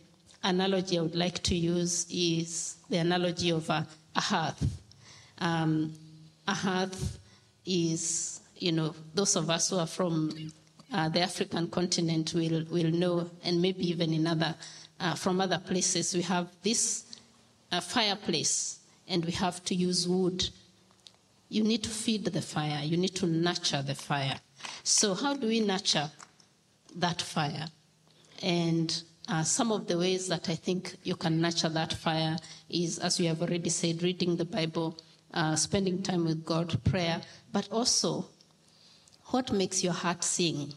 analogy 0.43 0.99
I 0.99 1.03
would 1.03 1.15
like 1.15 1.43
to 1.45 1.55
use 1.55 2.07
is 2.11 2.77
the 2.89 2.99
analogy 2.99 3.51
of 3.51 3.69
a, 3.71 3.87
a 4.17 4.21
hearth. 4.21 4.65
Um, 5.39 5.95
a 6.47 6.55
hearth 6.55 7.19
is, 7.65 8.41
you 8.57 8.73
know, 8.73 8.95
those 9.15 9.37
of 9.37 9.51
us 9.51 9.71
who 9.71 9.79
are 9.79 9.87
from 9.87 10.51
uh, 10.93 11.09
the 11.11 11.21
African 11.21 11.69
continent 11.69 12.33
will, 12.35 12.65
will 12.71 12.91
know, 12.91 13.31
and 13.45 13.61
maybe 13.61 13.89
even 13.91 14.13
in 14.13 14.27
other, 14.27 14.55
uh, 15.01 15.15
from 15.15 15.41
other 15.41 15.59
places, 15.59 16.15
we 16.15 16.23
have 16.23 16.49
this 16.63 17.05
uh, 17.73 17.81
fireplace 17.81 18.81
and 19.07 19.25
we 19.25 19.33
have 19.33 19.65
to 19.65 19.75
use 19.75 20.09
wood. 20.09 20.49
You 21.49 21.65
need 21.65 21.83
to 21.85 21.91
feed 21.91 22.25
the 22.25 22.43
fire, 22.43 22.83
you 22.83 22.97
need 22.97 23.15
to 23.17 23.27
nurture 23.27 23.83
the 23.83 23.95
fire. 23.95 24.39
So, 24.83 25.15
how 25.15 25.35
do 25.35 25.47
we 25.47 25.61
nurture 25.61 26.11
that 26.97 27.23
fire? 27.23 27.67
And 28.43 29.03
uh, 29.29 29.43
some 29.43 29.73
of 29.73 29.87
the 29.87 29.99
ways 29.99 30.29
that 30.29 30.49
I 30.49 30.55
think 30.55 30.97
you 31.05 31.17
can 31.17 31.41
nurture 31.41 31.69
that 31.69 31.93
fire 31.93 32.37
is, 32.69 32.99
as 32.99 33.19
we 33.19 33.27
have 33.27 33.43
already 33.43 33.71
said, 33.71 34.03
reading 34.03 34.37
the 34.37 34.45
Bible, 34.45 34.99
uh, 35.33 35.57
spending 35.57 36.03
time 36.03 36.25
with 36.25 36.45
God, 36.45 36.83
prayer, 36.85 37.21
but 37.53 37.69
also 37.71 38.27
what 39.27 39.53
makes 39.53 39.85
your 39.85 39.93
heart 39.93 40.25
sing? 40.25 40.73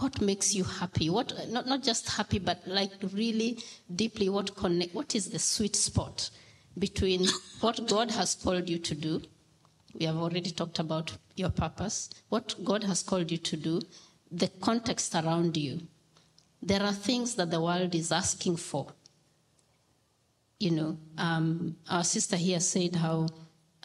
What 0.00 0.20
makes 0.20 0.54
you 0.54 0.64
happy? 0.64 1.10
What 1.10 1.32
not, 1.50 1.66
not 1.66 1.82
just 1.82 2.08
happy, 2.08 2.38
but 2.38 2.66
like 2.66 2.92
really 3.12 3.58
deeply 3.94 4.28
what 4.28 4.56
connect 4.56 4.94
what 4.94 5.14
is 5.14 5.28
the 5.30 5.38
sweet 5.38 5.76
spot 5.76 6.30
between 6.78 7.26
what 7.60 7.86
God 7.86 8.10
has 8.10 8.34
called 8.34 8.68
you 8.68 8.78
to 8.78 8.94
do? 8.94 9.22
We 9.98 10.06
have 10.06 10.16
already 10.16 10.50
talked 10.50 10.78
about 10.78 11.12
your 11.36 11.50
purpose, 11.50 12.10
what 12.28 12.54
God 12.64 12.84
has 12.84 13.02
called 13.02 13.30
you 13.30 13.38
to 13.38 13.56
do, 13.56 13.80
the 14.30 14.48
context 14.60 15.14
around 15.14 15.56
you, 15.56 15.80
there 16.62 16.82
are 16.82 16.92
things 16.92 17.34
that 17.34 17.50
the 17.50 17.60
world 17.60 17.94
is 17.94 18.12
asking 18.12 18.56
for. 18.56 18.86
You 20.58 20.70
know, 20.70 20.98
um, 21.18 21.76
our 21.88 22.04
sister 22.04 22.36
here 22.36 22.60
said 22.60 22.96
how 22.96 23.28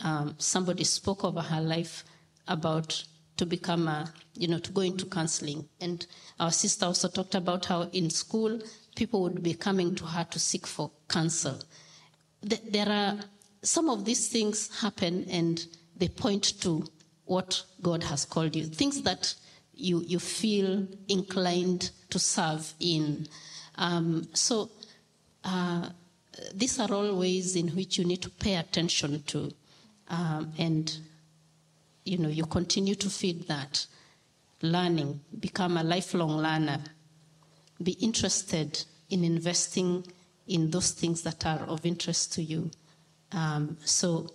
um, 0.03 0.35
somebody 0.37 0.83
spoke 0.83 1.23
over 1.23 1.41
her 1.41 1.61
life 1.61 2.03
about 2.47 3.03
to 3.37 3.45
become 3.45 3.87
a, 3.87 4.11
you 4.33 4.47
know, 4.47 4.59
to 4.59 4.71
go 4.71 4.81
into 4.81 5.05
counseling. 5.05 5.67
And 5.81 6.05
our 6.39 6.51
sister 6.51 6.85
also 6.85 7.07
talked 7.07 7.35
about 7.35 7.65
how 7.65 7.83
in 7.93 8.09
school 8.09 8.61
people 8.95 9.21
would 9.23 9.43
be 9.43 9.53
coming 9.53 9.95
to 9.95 10.05
her 10.05 10.25
to 10.31 10.39
seek 10.39 10.65
for 10.65 10.91
counsel. 11.07 11.59
There 12.41 12.89
are 12.89 13.17
some 13.61 13.89
of 13.89 14.05
these 14.05 14.29
things 14.29 14.79
happen 14.81 15.25
and 15.29 15.65
they 15.97 16.07
point 16.07 16.61
to 16.61 16.85
what 17.25 17.63
God 17.81 18.03
has 18.03 18.25
called 18.25 18.55
you. 18.55 18.65
Things 18.65 19.01
that 19.01 19.33
you, 19.73 20.01
you 20.05 20.19
feel 20.19 20.87
inclined 21.09 21.91
to 22.09 22.19
serve 22.19 22.73
in. 22.79 23.27
Um, 23.77 24.27
so 24.33 24.69
uh, 25.43 25.89
these 26.53 26.79
are 26.79 26.91
all 26.93 27.17
ways 27.17 27.55
in 27.55 27.69
which 27.69 27.97
you 27.97 28.05
need 28.05 28.21
to 28.21 28.29
pay 28.29 28.55
attention 28.55 29.23
to. 29.23 29.51
Um, 30.07 30.53
and, 30.57 30.97
you 32.05 32.19
know, 32.19 32.29
you 32.29 32.45
continue 32.45 32.95
to 32.95 33.09
feed 33.09 33.47
that. 33.47 33.87
Learning, 34.61 35.19
become 35.39 35.77
a 35.77 35.83
lifelong 35.83 36.37
learner. 36.37 36.79
Be 37.81 37.93
interested 37.93 38.85
in 39.09 39.23
investing 39.23 40.05
in 40.47 40.71
those 40.71 40.91
things 40.91 41.23
that 41.23 41.45
are 41.45 41.59
of 41.67 41.85
interest 41.85 42.31
to 42.33 42.41
you. 42.41 42.71
Um, 43.31 43.77
so 43.83 44.29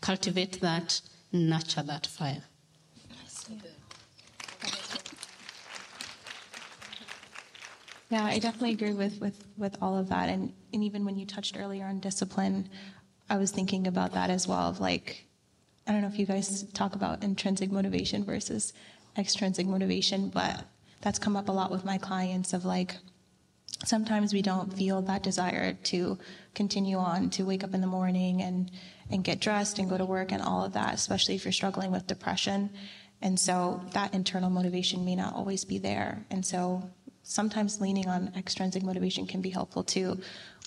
cultivate 0.00 0.60
that, 0.60 1.00
nurture 1.32 1.82
that 1.82 2.06
fire. 2.06 2.42
Yeah, 8.08 8.24
I 8.24 8.38
definitely 8.38 8.72
agree 8.72 8.92
with, 8.92 9.20
with, 9.20 9.44
with 9.56 9.76
all 9.82 9.98
of 9.98 10.08
that. 10.10 10.28
And, 10.28 10.52
and 10.72 10.84
even 10.84 11.04
when 11.04 11.16
you 11.16 11.26
touched 11.26 11.56
earlier 11.58 11.86
on 11.86 11.98
discipline, 11.98 12.68
I 13.28 13.36
was 13.36 13.50
thinking 13.50 13.88
about 13.88 14.12
that 14.12 14.30
as 14.30 14.46
well 14.46 14.68
of 14.68 14.78
like, 14.78 15.25
I 15.86 15.92
don't 15.92 16.02
know 16.02 16.08
if 16.08 16.18
you 16.18 16.26
guys 16.26 16.64
talk 16.72 16.94
about 16.94 17.22
intrinsic 17.22 17.70
motivation 17.70 18.24
versus 18.24 18.72
extrinsic 19.16 19.66
motivation, 19.66 20.30
but 20.30 20.64
that's 21.00 21.18
come 21.18 21.36
up 21.36 21.48
a 21.48 21.52
lot 21.52 21.70
with 21.70 21.84
my 21.84 21.98
clients 21.98 22.52
of 22.52 22.64
like, 22.64 22.96
sometimes 23.84 24.32
we 24.32 24.42
don't 24.42 24.72
feel 24.72 25.02
that 25.02 25.22
desire 25.22 25.74
to 25.84 26.18
continue 26.54 26.96
on, 26.96 27.30
to 27.30 27.44
wake 27.44 27.62
up 27.62 27.74
in 27.74 27.80
the 27.80 27.86
morning 27.86 28.42
and, 28.42 28.70
and 29.10 29.22
get 29.22 29.40
dressed 29.40 29.78
and 29.78 29.88
go 29.88 29.98
to 29.98 30.04
work 30.04 30.32
and 30.32 30.42
all 30.42 30.64
of 30.64 30.72
that, 30.72 30.94
especially 30.94 31.34
if 31.34 31.44
you're 31.44 31.52
struggling 31.52 31.92
with 31.92 32.06
depression. 32.06 32.70
And 33.22 33.38
so 33.38 33.80
that 33.92 34.14
internal 34.14 34.50
motivation 34.50 35.04
may 35.04 35.14
not 35.14 35.34
always 35.34 35.64
be 35.64 35.78
there. 35.78 36.24
And 36.30 36.44
so 36.44 36.90
sometimes 37.22 37.80
leaning 37.80 38.08
on 38.08 38.32
extrinsic 38.36 38.82
motivation 38.82 39.26
can 39.26 39.40
be 39.40 39.50
helpful 39.50 39.84
too, 39.84 40.18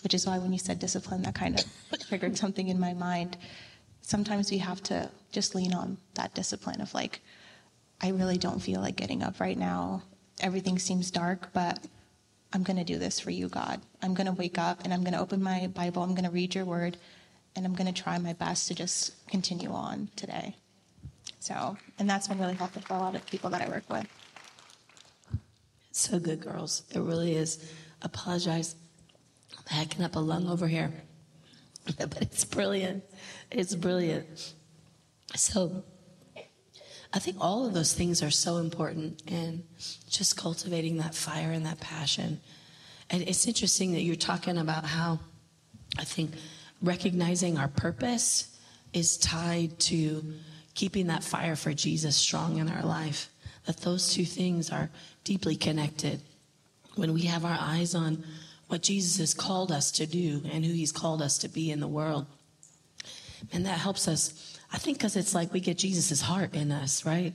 which 0.04 0.14
is 0.14 0.26
why 0.26 0.38
when 0.38 0.54
you 0.54 0.60
said 0.60 0.80
discipline, 0.80 1.22
that 1.24 1.36
kind 1.36 1.60
of 1.60 1.66
triggered 2.08 2.38
something 2.38 2.68
in 2.68 2.80
my 2.80 2.94
mind. 2.94 3.38
Sometimes 4.02 4.52
we 4.52 4.58
have 4.60 4.82
to 4.84 5.10
just 5.32 5.56
lean 5.56 5.74
on 5.74 5.98
that 6.16 6.34
discipline 6.34 6.82
of 6.82 6.94
like, 6.94 7.22
I 8.02 8.10
really 8.10 8.38
don't 8.38 8.60
feel 8.60 8.82
like 8.82 8.96
getting 8.96 9.22
up 9.24 9.40
right 9.40 9.58
now. 9.58 10.04
Everything 10.42 10.80
seems 10.80 11.12
dark, 11.12 11.50
but 11.54 11.86
I'm 12.54 12.64
going 12.64 12.78
to 12.78 12.84
do 12.84 12.98
this 12.98 13.20
for 13.20 13.30
you, 13.30 13.50
God. 13.50 13.82
I'm 14.02 14.14
going 14.14 14.28
to 14.28 14.34
wake 14.34 14.58
up 14.58 14.84
and 14.84 14.94
I'm 14.94 15.04
going 15.04 15.14
to 15.14 15.20
open 15.20 15.44
my 15.44 15.68
Bible. 15.68 16.02
I'm 16.02 16.16
going 16.16 16.26
to 16.26 16.32
read 16.32 16.56
your 16.56 16.66
word 16.66 16.98
and 17.56 17.66
I'm 17.66 17.76
going 17.76 17.94
to 17.94 18.02
try 18.02 18.18
my 18.18 18.34
best 18.34 18.68
to 18.70 18.76
just 18.76 19.28
continue 19.28 19.72
on 19.72 20.10
today. 20.16 20.56
So, 21.40 21.78
and 21.98 22.10
that's 22.10 22.28
been 22.28 22.40
really 22.40 22.54
helpful 22.54 22.82
for 22.82 22.94
a 22.94 23.00
lot 23.00 23.16
of 23.16 23.26
people 23.26 23.50
that 23.52 23.62
I 23.62 23.70
work 23.70 23.90
with. 23.90 24.08
So 25.92 26.20
good, 26.20 26.42
girls. 26.42 26.84
It 26.94 27.00
really 27.00 27.36
is. 27.36 27.72
Apologize. 28.02 28.76
I'm 29.58 29.66
hacking 29.68 30.04
up 30.04 30.16
a 30.16 30.20
lung 30.20 30.48
over 30.48 30.68
here. 30.68 30.94
but 31.98 32.22
it's 32.22 32.46
brilliant. 32.46 33.04
It's 33.52 33.76
brilliant. 33.76 34.54
So, 35.36 35.84
I 37.12 37.20
think 37.20 37.38
all 37.40 37.66
of 37.66 37.74
those 37.74 37.94
things 37.94 38.22
are 38.22 38.30
so 38.30 38.58
important 38.58 39.24
and 39.28 39.64
just 40.10 40.38
cultivating 40.38 40.98
that 40.98 41.16
fire 41.16 41.52
and 41.52 41.66
that 41.66 41.80
passion. 41.80 42.40
And 43.10 43.24
it's 43.24 43.48
interesting 43.48 43.94
that 43.94 44.02
you're 44.02 44.16
talking 44.16 44.58
about 44.58 44.86
how 44.86 45.20
I 45.98 46.04
think 46.04 46.32
recognizing 46.82 47.58
our 47.58 47.68
purpose 47.68 48.56
is 48.94 49.18
tied 49.18 49.80
to 49.80 50.34
keeping 50.76 51.08
that 51.08 51.24
fire 51.24 51.56
for 51.56 51.74
Jesus 51.74 52.16
strong 52.16 52.58
in 52.58 52.70
our 52.70 52.84
life. 52.84 53.30
That 53.66 53.78
those 53.78 54.14
two 54.14 54.26
things 54.26 54.72
are 54.72 54.90
deeply 55.24 55.56
connected. 55.56 56.22
When 56.96 57.14
we 57.14 57.24
have 57.24 57.44
our 57.44 57.58
eyes 57.60 57.96
on 57.96 58.24
what 58.70 58.82
Jesus 58.82 59.18
has 59.18 59.34
called 59.34 59.72
us 59.72 59.92
to 59.92 60.08
do 60.08 60.42
and 60.52 60.66
who 60.66 60.72
he's 60.72 60.94
called 60.94 61.22
us 61.22 61.38
to 61.40 61.50
be 61.50 61.70
in 61.70 61.82
the 61.82 61.88
world, 61.88 62.26
and 63.52 63.66
that 63.66 63.80
helps 63.80 64.08
us 64.08 64.50
I 64.72 64.78
think 64.78 64.98
because 64.98 65.16
it's 65.16 65.34
like 65.34 65.52
we 65.52 65.60
get 65.60 65.78
Jesus' 65.78 66.22
heart 66.22 66.54
in 66.54 66.72
us, 66.72 67.06
right? 67.06 67.34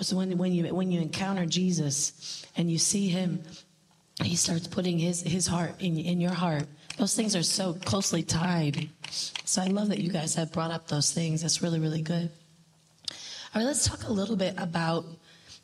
So 0.00 0.16
when, 0.16 0.38
when, 0.38 0.52
you, 0.52 0.72
when 0.74 0.92
you 0.92 1.00
encounter 1.00 1.44
Jesus 1.44 2.44
and 2.56 2.70
you 2.70 2.78
see 2.78 3.08
him, 3.08 3.42
he 4.22 4.36
starts 4.36 4.66
putting 4.68 4.98
his, 4.98 5.22
his 5.22 5.46
heart 5.46 5.74
in, 5.80 5.98
in 5.98 6.20
your 6.20 6.32
heart. 6.32 6.64
Those 6.96 7.14
things 7.16 7.34
are 7.34 7.42
so 7.42 7.74
closely 7.84 8.22
tied. 8.22 8.88
So 9.10 9.62
I 9.62 9.66
love 9.66 9.88
that 9.88 9.98
you 9.98 10.10
guys 10.10 10.34
have 10.36 10.52
brought 10.52 10.70
up 10.70 10.86
those 10.86 11.12
things. 11.12 11.42
That's 11.42 11.62
really, 11.62 11.80
really 11.80 12.02
good. 12.02 12.30
All 13.10 13.60
right, 13.60 13.64
let's 13.64 13.86
talk 13.86 14.04
a 14.04 14.12
little 14.12 14.36
bit 14.36 14.54
about 14.56 15.04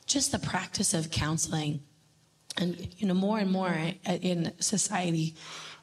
just 0.07 0.33
the 0.33 0.39
practice 0.39 0.95
of 0.95 1.11
counseling. 1.11 1.81
And, 2.57 2.89
you 2.99 3.07
know, 3.09 3.15
more 3.15 3.39
and 3.39 3.51
more 3.51 3.75
in 4.07 4.53
society, 4.61 5.35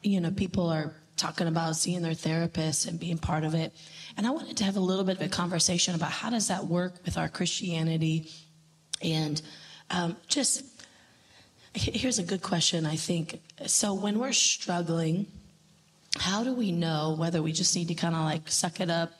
you 0.02 0.20
know, 0.20 0.30
people 0.30 0.70
are 0.70 0.94
talking 1.16 1.46
about 1.46 1.76
seeing 1.76 2.02
their 2.02 2.14
therapist 2.14 2.86
and 2.86 2.98
being 2.98 3.18
part 3.18 3.44
of 3.44 3.54
it. 3.54 3.74
And 4.16 4.26
I 4.26 4.30
wanted 4.30 4.56
to 4.56 4.64
have 4.64 4.76
a 4.76 4.80
little 4.80 5.04
bit 5.04 5.16
of 5.16 5.22
a 5.22 5.28
conversation 5.28 5.94
about 5.94 6.10
how 6.10 6.30
does 6.30 6.48
that 6.48 6.66
work 6.66 6.94
with 7.04 7.16
our 7.16 7.28
Christianity, 7.28 8.30
and 9.02 9.40
um, 9.90 10.16
just 10.28 10.64
here's 11.74 12.18
a 12.18 12.22
good 12.22 12.42
question. 12.42 12.84
I 12.86 12.96
think 12.96 13.40
so. 13.66 13.94
When 13.94 14.18
we're 14.18 14.32
struggling, 14.32 15.26
how 16.18 16.44
do 16.44 16.54
we 16.54 16.72
know 16.72 17.14
whether 17.18 17.42
we 17.42 17.52
just 17.52 17.74
need 17.76 17.88
to 17.88 17.94
kind 17.94 18.14
of 18.14 18.24
like 18.24 18.50
suck 18.50 18.80
it 18.80 18.90
up, 18.90 19.12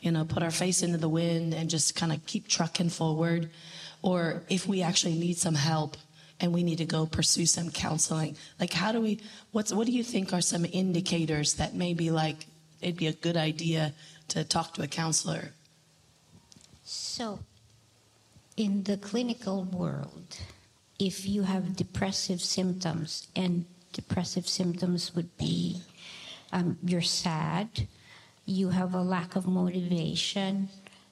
you 0.00 0.10
know, 0.10 0.24
put 0.24 0.42
our 0.42 0.50
face 0.50 0.82
into 0.82 0.98
the 0.98 1.08
wind 1.08 1.54
and 1.54 1.70
just 1.70 1.94
kind 1.94 2.12
of 2.12 2.24
keep 2.26 2.48
trucking 2.48 2.90
forward, 2.90 3.50
or 4.02 4.42
if 4.48 4.66
we 4.66 4.82
actually 4.82 5.14
need 5.14 5.36
some 5.36 5.54
help 5.54 5.96
and 6.42 6.52
we 6.52 6.64
need 6.64 6.78
to 6.78 6.84
go 6.84 7.06
pursue 7.06 7.46
some 7.46 7.70
counseling? 7.70 8.36
Like, 8.60 8.72
how 8.72 8.90
do 8.92 9.00
we? 9.00 9.20
What's 9.52 9.72
what 9.72 9.86
do 9.86 9.92
you 9.92 10.02
think 10.02 10.32
are 10.34 10.42
some 10.42 10.66
indicators 10.70 11.54
that 11.54 11.74
maybe 11.74 12.10
like 12.10 12.46
it'd 12.82 12.96
be 12.96 13.06
a 13.06 13.12
good 13.12 13.36
idea 13.36 13.94
to 14.28 14.44
talk 14.44 14.74
to 14.74 14.82
a 14.82 14.88
counselor? 14.88 15.52
So, 16.84 17.38
in 18.56 18.82
the 18.82 18.96
clinical 18.96 19.62
world, 19.62 20.38
if 20.98 21.26
you 21.26 21.44
have 21.44 21.76
depressive 21.76 22.40
symptoms, 22.40 23.28
and 23.36 23.64
depressive 23.92 24.48
symptoms 24.48 25.14
would 25.14 25.36
be 25.38 25.80
um, 26.52 26.76
you're 26.84 27.00
sad, 27.00 27.86
you 28.44 28.70
have 28.70 28.94
a 28.94 29.00
lack 29.00 29.36
of 29.36 29.46
motivation, 29.46 30.68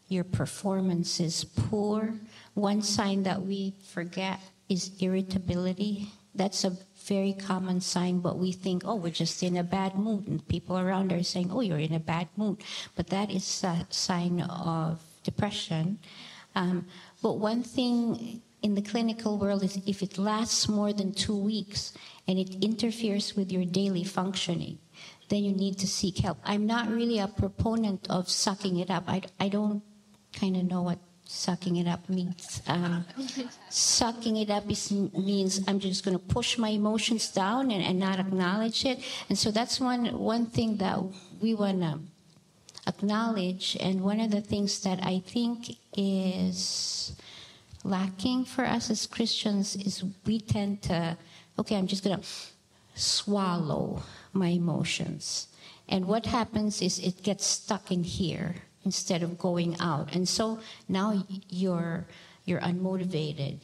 your 0.08 0.24
performance 0.24 1.20
is 1.20 1.44
poor. 1.44 2.14
One 2.54 2.82
sign 2.82 3.22
that 3.22 3.42
we 3.42 3.74
forget 3.86 4.40
is 4.70 4.92
irritability. 5.00 6.08
That's 6.34 6.64
a 6.64 6.76
very 7.04 7.32
common 7.32 7.80
sign, 7.80 8.20
but 8.20 8.38
we 8.38 8.52
think, 8.52 8.82
oh, 8.86 8.94
we're 8.94 9.10
just 9.10 9.42
in 9.42 9.56
a 9.56 9.64
bad 9.64 9.96
mood. 9.96 10.28
And 10.28 10.46
people 10.46 10.78
around 10.78 11.12
are 11.12 11.22
saying, 11.22 11.50
oh, 11.52 11.60
you're 11.60 11.78
in 11.78 11.92
a 11.92 12.00
bad 12.00 12.28
mood. 12.36 12.62
But 12.94 13.08
that 13.08 13.30
is 13.30 13.64
a 13.64 13.86
sign 13.90 14.40
of 14.42 15.02
depression. 15.24 15.98
Um, 16.54 16.86
but 17.20 17.38
one 17.38 17.62
thing 17.62 18.42
in 18.62 18.74
the 18.74 18.82
clinical 18.82 19.38
world 19.38 19.62
is 19.62 19.78
if 19.86 20.02
it 20.02 20.18
lasts 20.18 20.68
more 20.68 20.92
than 20.92 21.12
two 21.12 21.36
weeks 21.36 21.92
and 22.28 22.38
it 22.38 22.62
interferes 22.62 23.34
with 23.34 23.50
your 23.50 23.64
daily 23.64 24.04
functioning, 24.04 24.78
then 25.28 25.44
you 25.44 25.52
need 25.52 25.78
to 25.78 25.86
seek 25.86 26.18
help. 26.18 26.38
I'm 26.44 26.66
not 26.66 26.88
really 26.88 27.18
a 27.18 27.28
proponent 27.28 28.06
of 28.10 28.28
sucking 28.28 28.78
it 28.78 28.90
up. 28.90 29.04
I, 29.08 29.22
I 29.38 29.48
don't 29.48 29.82
kind 30.32 30.56
of 30.56 30.64
know 30.64 30.82
what 30.82 30.98
sucking 31.30 31.76
it 31.76 31.86
up 31.86 32.08
means. 32.08 32.60
Um, 32.66 33.04
sucking 33.68 34.36
it 34.36 34.50
up 34.50 34.68
is, 34.68 34.90
means 34.90 35.62
I'm 35.68 35.78
just 35.78 36.04
going 36.04 36.18
to 36.18 36.24
push 36.24 36.58
my 36.58 36.70
emotions 36.70 37.30
down 37.30 37.70
and, 37.70 37.82
and, 37.84 37.98
not 38.00 38.18
acknowledge 38.18 38.84
it. 38.84 38.98
And 39.28 39.38
so 39.38 39.50
that's 39.52 39.78
one 39.78 40.06
one 40.18 40.46
thing 40.46 40.78
that 40.78 40.98
we 41.40 41.54
want 41.54 41.80
to 41.82 42.00
acknowledge. 42.86 43.76
And 43.80 44.02
one 44.02 44.18
of 44.18 44.32
the 44.32 44.40
things 44.40 44.80
that 44.80 44.98
I 45.04 45.22
think 45.24 45.78
is 45.96 47.14
lacking 47.84 48.44
for 48.44 48.64
us 48.64 48.90
as 48.90 49.06
Christians 49.06 49.76
is 49.76 50.04
we 50.26 50.40
tend 50.40 50.82
to, 50.82 51.16
okay, 51.58 51.76
I'm 51.76 51.86
just 51.86 52.02
going 52.02 52.18
to 52.18 52.26
swallow 52.94 54.02
my 54.32 54.48
emotions. 54.48 55.46
And 55.88 56.06
what 56.06 56.26
happens 56.26 56.82
is 56.82 56.98
it 56.98 57.22
gets 57.22 57.46
stuck 57.46 57.92
in 57.92 58.02
here 58.02 58.56
instead 58.84 59.22
of 59.22 59.38
going 59.38 59.76
out. 59.80 60.14
And 60.14 60.28
so 60.28 60.60
now 60.88 61.24
you're 61.48 62.06
you're 62.44 62.60
unmotivated 62.60 63.58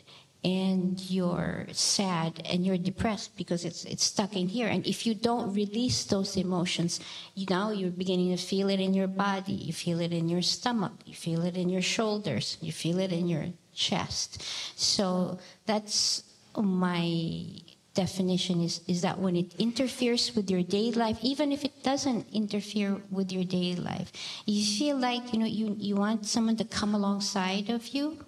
and 0.44 1.00
you're 1.11 1.66
sad 1.72 2.40
and 2.44 2.64
you're 2.64 2.79
depressed 2.79 3.37
because 3.37 3.64
it's 3.64 3.85
it's 3.85 4.05
stuck 4.05 4.37
in 4.37 4.48
here. 4.48 4.68
And 4.68 4.87
if 4.87 5.07
you 5.07 5.14
don't 5.14 5.52
release 5.55 6.05
those 6.05 6.37
emotions, 6.37 7.00
you 7.35 7.46
now 7.50 7.70
you're 7.70 7.90
beginning 7.90 8.37
to 8.37 8.42
feel 8.42 8.68
it 8.68 8.81
in 8.81 8.94
your 8.94 9.09
body, 9.09 9.52
you 9.52 9.72
feel 9.72 10.00
it 10.00 10.12
in 10.12 10.29
your 10.29 10.42
stomach, 10.42 10.92
you 11.05 11.14
feel 11.14 11.44
it 11.44 11.57
in 11.57 11.68
your 11.68 11.83
shoulders, 11.83 12.59
you 12.61 12.72
feel 12.72 12.98
it 13.00 13.12
in 13.12 13.29
your 13.29 13.46
chest. 13.74 14.42
So 14.76 15.38
that's 15.66 16.22
my 16.57 17.61
definition 17.96 18.61
is, 18.61 18.80
is 18.87 19.00
that 19.02 19.18
when 19.18 19.35
it 19.35 19.54
interferes 19.59 20.37
with 20.37 20.48
your 20.48 20.62
daily 20.62 20.92
life, 20.92 21.18
even 21.22 21.50
if 21.50 21.64
it 21.64 21.82
doesn't 21.82 22.26
interfere 22.32 23.00
with 23.11 23.32
your 23.32 23.42
daily 23.42 23.74
life, 23.74 24.12
you 24.44 24.64
feel 24.78 24.96
like, 24.96 25.32
you 25.32 25.40
know, 25.40 25.46
you, 25.46 25.74
you 25.80 25.96
want 25.96 26.26
someone 26.26 26.56
to 26.56 26.64
come 26.64 26.94
alongside 26.94 27.70
of 27.70 27.88
you, 27.88 28.18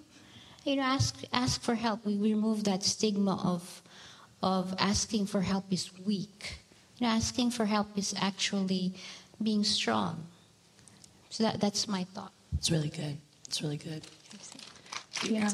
you 0.65 0.75
know, 0.75 0.81
ask, 0.81 1.23
ask 1.31 1.61
for 1.61 1.75
help. 1.75 2.05
We 2.05 2.17
remove 2.17 2.65
that 2.65 2.83
stigma 2.83 3.39
of, 3.43 3.81
of 4.43 4.75
asking 4.79 5.27
for 5.27 5.41
help 5.41 5.71
is 5.71 5.89
weak. 6.05 6.59
You 6.97 7.07
know, 7.07 7.13
asking 7.13 7.51
for 7.51 7.65
help 7.65 7.87
is 7.95 8.13
actually 8.19 8.95
being 9.41 9.63
strong. 9.63 10.25
So 11.29 11.43
that, 11.43 11.61
that's 11.61 11.87
my 11.87 12.03
thought. 12.03 12.33
It's 12.57 12.71
really 12.71 12.89
good. 12.89 13.17
It's 13.47 13.61
really 13.61 13.77
good. 13.77 14.03
Yeah. 15.23 15.49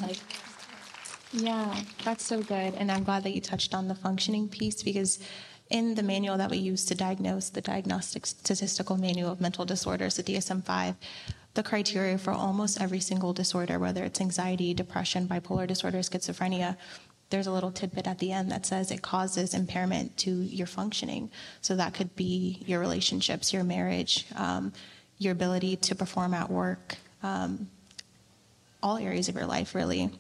Yeah, 1.36 1.76
that's 2.06 2.24
so 2.24 2.42
good. 2.42 2.76
And 2.76 2.90
I'm 2.90 3.04
glad 3.04 3.24
that 3.24 3.36
you 3.36 3.42
touched 3.42 3.76
on 3.76 3.90
the 3.90 3.96
functioning 3.96 4.48
piece 4.48 4.82
because 4.82 5.20
in 5.70 5.96
the 5.96 6.04
manual 6.04 6.38
that 6.38 6.50
we 6.50 6.58
use 6.58 6.86
to 6.86 6.96
diagnose 6.96 7.50
the 7.50 7.60
Diagnostic 7.60 8.26
Statistical 8.26 8.96
Manual 8.98 9.34
of 9.34 9.42
Mental 9.42 9.66
Disorders, 9.66 10.16
the 10.16 10.24
DSM 10.24 10.64
5, 10.64 10.96
the 11.56 11.64
criteria 11.64 12.18
for 12.18 12.32
almost 12.32 12.82
every 12.82 13.02
single 13.02 13.34
disorder, 13.34 13.80
whether 13.80 14.06
it's 14.06 14.22
anxiety, 14.22 14.74
depression, 14.74 15.28
bipolar 15.28 15.68
disorder, 15.68 15.98
schizophrenia, 16.00 16.78
there's 17.32 17.48
a 17.48 17.52
little 17.52 17.72
tidbit 17.72 18.08
at 18.08 18.20
the 18.20 18.32
end 18.32 18.50
that 18.52 18.66
says 18.66 18.90
it 18.90 19.02
causes 19.02 19.54
impairment 19.54 20.16
to 20.18 20.32
your 20.32 20.68
functioning. 20.68 21.30
So 21.60 21.76
that 21.76 21.94
could 21.94 22.16
be 22.16 22.64
your 22.66 22.80
relationships, 22.80 23.52
your 23.52 23.64
marriage, 23.66 24.26
um, 24.36 24.72
your 25.18 25.34
ability 25.34 25.76
to 25.78 25.96
perform 25.96 26.34
at 26.34 26.50
work, 26.50 26.96
um, 27.24 27.68
all 28.82 28.98
areas 28.98 29.28
of 29.28 29.36
your 29.36 29.48
life, 29.48 29.76
really. 29.76 30.12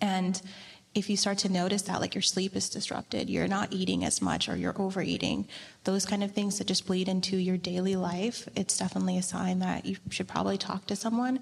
And 0.00 0.40
if 0.94 1.10
you 1.10 1.16
start 1.16 1.38
to 1.38 1.48
notice 1.48 1.82
that 1.82 2.00
like 2.00 2.14
your 2.14 2.22
sleep 2.22 2.54
is 2.54 2.68
disrupted, 2.68 3.28
you're 3.28 3.48
not 3.48 3.72
eating 3.72 4.04
as 4.04 4.22
much 4.22 4.48
or 4.48 4.56
you're 4.56 4.80
overeating, 4.80 5.48
those 5.84 6.06
kind 6.06 6.22
of 6.22 6.32
things 6.32 6.58
that 6.58 6.66
just 6.66 6.86
bleed 6.86 7.08
into 7.08 7.36
your 7.36 7.56
daily 7.56 7.96
life, 7.96 8.48
it's 8.54 8.78
definitely 8.78 9.18
a 9.18 9.22
sign 9.22 9.58
that 9.58 9.84
you 9.84 9.96
should 10.10 10.28
probably 10.28 10.56
talk 10.56 10.86
to 10.86 10.96
someone. 10.96 11.40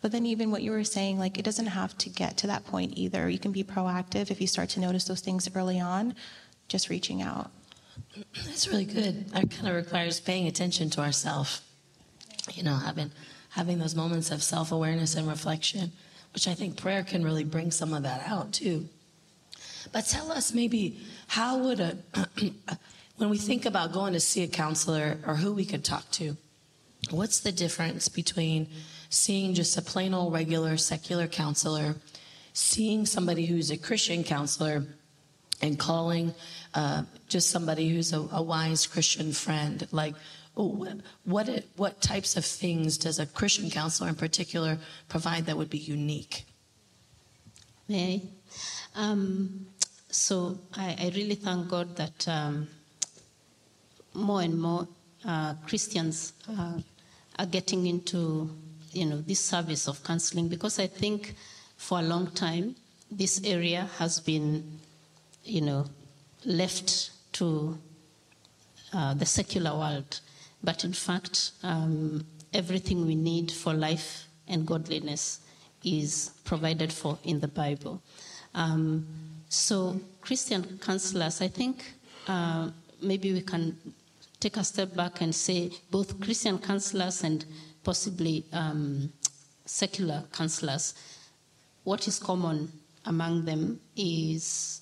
But 0.00 0.12
then 0.12 0.26
even 0.26 0.50
what 0.50 0.62
you 0.62 0.70
were 0.70 0.84
saying, 0.84 1.18
like 1.18 1.38
it 1.38 1.44
doesn't 1.44 1.66
have 1.66 1.96
to 1.98 2.08
get 2.08 2.36
to 2.38 2.46
that 2.46 2.64
point 2.66 2.94
either. 2.96 3.28
You 3.28 3.38
can 3.38 3.52
be 3.52 3.64
proactive 3.64 4.30
if 4.30 4.40
you 4.40 4.46
start 4.46 4.70
to 4.70 4.80
notice 4.80 5.04
those 5.04 5.20
things 5.20 5.48
early 5.54 5.80
on, 5.80 6.14
just 6.68 6.88
reaching 6.88 7.22
out. 7.22 7.50
That's 8.44 8.68
really 8.68 8.84
good. 8.84 9.30
That 9.30 9.50
kind 9.50 9.68
of 9.68 9.74
requires 9.74 10.20
paying 10.20 10.46
attention 10.46 10.90
to 10.90 11.00
ourselves. 11.00 11.62
You 12.52 12.62
know, 12.62 12.74
having 12.74 13.12
having 13.50 13.78
those 13.78 13.94
moments 13.94 14.30
of 14.30 14.42
self 14.42 14.72
awareness 14.72 15.14
and 15.14 15.28
reflection, 15.28 15.92
which 16.34 16.48
I 16.48 16.54
think 16.54 16.76
prayer 16.76 17.04
can 17.04 17.24
really 17.24 17.44
bring 17.44 17.70
some 17.70 17.94
of 17.94 18.02
that 18.02 18.26
out 18.26 18.52
too. 18.52 18.88
But 19.92 20.06
tell 20.06 20.32
us 20.32 20.52
maybe 20.52 21.00
how 21.28 21.58
would 21.58 21.80
a 21.80 21.96
when 23.16 23.30
we 23.30 23.38
think 23.38 23.64
about 23.64 23.92
going 23.92 24.12
to 24.12 24.20
see 24.20 24.42
a 24.42 24.48
counselor 24.48 25.18
or 25.26 25.36
who 25.36 25.52
we 25.52 25.64
could 25.64 25.84
talk 25.84 26.10
to, 26.12 26.36
what's 27.10 27.40
the 27.40 27.52
difference 27.52 28.08
between 28.08 28.66
seeing 29.08 29.54
just 29.54 29.78
a 29.78 29.82
plain 29.82 30.12
old 30.12 30.32
regular 30.32 30.76
secular 30.76 31.28
counselor, 31.28 31.94
seeing 32.52 33.06
somebody 33.06 33.46
who's 33.46 33.70
a 33.70 33.76
Christian 33.76 34.24
counselor, 34.24 34.84
and 35.62 35.78
calling 35.78 36.34
uh, 36.74 37.04
just 37.28 37.50
somebody 37.50 37.88
who's 37.88 38.12
a, 38.12 38.20
a, 38.32 38.42
wise 38.42 38.86
Christian 38.86 39.32
friend? 39.32 39.86
Like, 39.92 40.14
what, 40.54 40.96
what, 41.24 41.64
what 41.76 42.00
types 42.00 42.36
of 42.36 42.44
things 42.44 42.96
does 42.96 43.18
a 43.18 43.26
Christian 43.26 43.70
counselor 43.70 44.08
in 44.08 44.14
particular 44.14 44.78
provide 45.08 45.46
that 45.46 45.56
would 45.56 45.70
be 45.70 45.78
unique? 45.78 46.44
May 47.88 48.22
um, 48.94 49.66
so 50.08 50.58
I, 50.74 50.96
I, 50.98 51.12
really 51.14 51.34
thank 51.34 51.68
God 51.68 51.96
that 51.96 52.28
um, 52.28 52.68
more 54.14 54.42
and 54.42 54.60
more 54.60 54.86
uh, 55.24 55.54
Christians 55.66 56.32
uh, 56.48 56.78
are 57.38 57.46
getting 57.46 57.86
into 57.86 58.48
you 58.92 59.06
know 59.06 59.20
this 59.20 59.40
service 59.40 59.88
of 59.88 60.02
counseling 60.04 60.48
because 60.48 60.78
I 60.78 60.86
think 60.86 61.34
for 61.76 61.98
a 61.98 62.02
long 62.02 62.28
time 62.28 62.76
this 63.10 63.40
area 63.42 63.88
has 63.98 64.20
been 64.20 64.78
you 65.42 65.62
know 65.62 65.86
left 66.44 67.10
to 67.32 67.76
uh, 68.92 69.14
the 69.14 69.26
secular 69.26 69.76
world, 69.76 70.20
but 70.64 70.84
in 70.84 70.92
fact 70.92 71.52
um, 71.62 72.24
everything 72.52 73.06
we 73.06 73.14
need 73.14 73.50
for 73.50 73.74
life 73.74 74.26
and 74.48 74.66
godliness 74.66 75.40
is 75.84 76.30
provided 76.44 76.92
for 76.92 77.18
in 77.24 77.40
the 77.40 77.48
Bible. 77.48 78.00
Um, 78.54 79.06
so, 79.48 80.00
Christian 80.20 80.78
counselors, 80.82 81.40
I 81.40 81.48
think 81.48 81.84
uh, 82.26 82.70
maybe 83.02 83.32
we 83.32 83.42
can 83.42 83.76
take 84.40 84.56
a 84.56 84.64
step 84.64 84.94
back 84.94 85.20
and 85.20 85.34
say 85.34 85.70
both 85.90 86.20
Christian 86.20 86.58
counselors 86.58 87.22
and 87.22 87.44
possibly 87.82 88.44
um, 88.52 89.12
secular 89.64 90.24
counselors, 90.32 90.94
what 91.84 92.06
is 92.08 92.18
common 92.18 92.72
among 93.06 93.44
them 93.44 93.80
is 93.96 94.80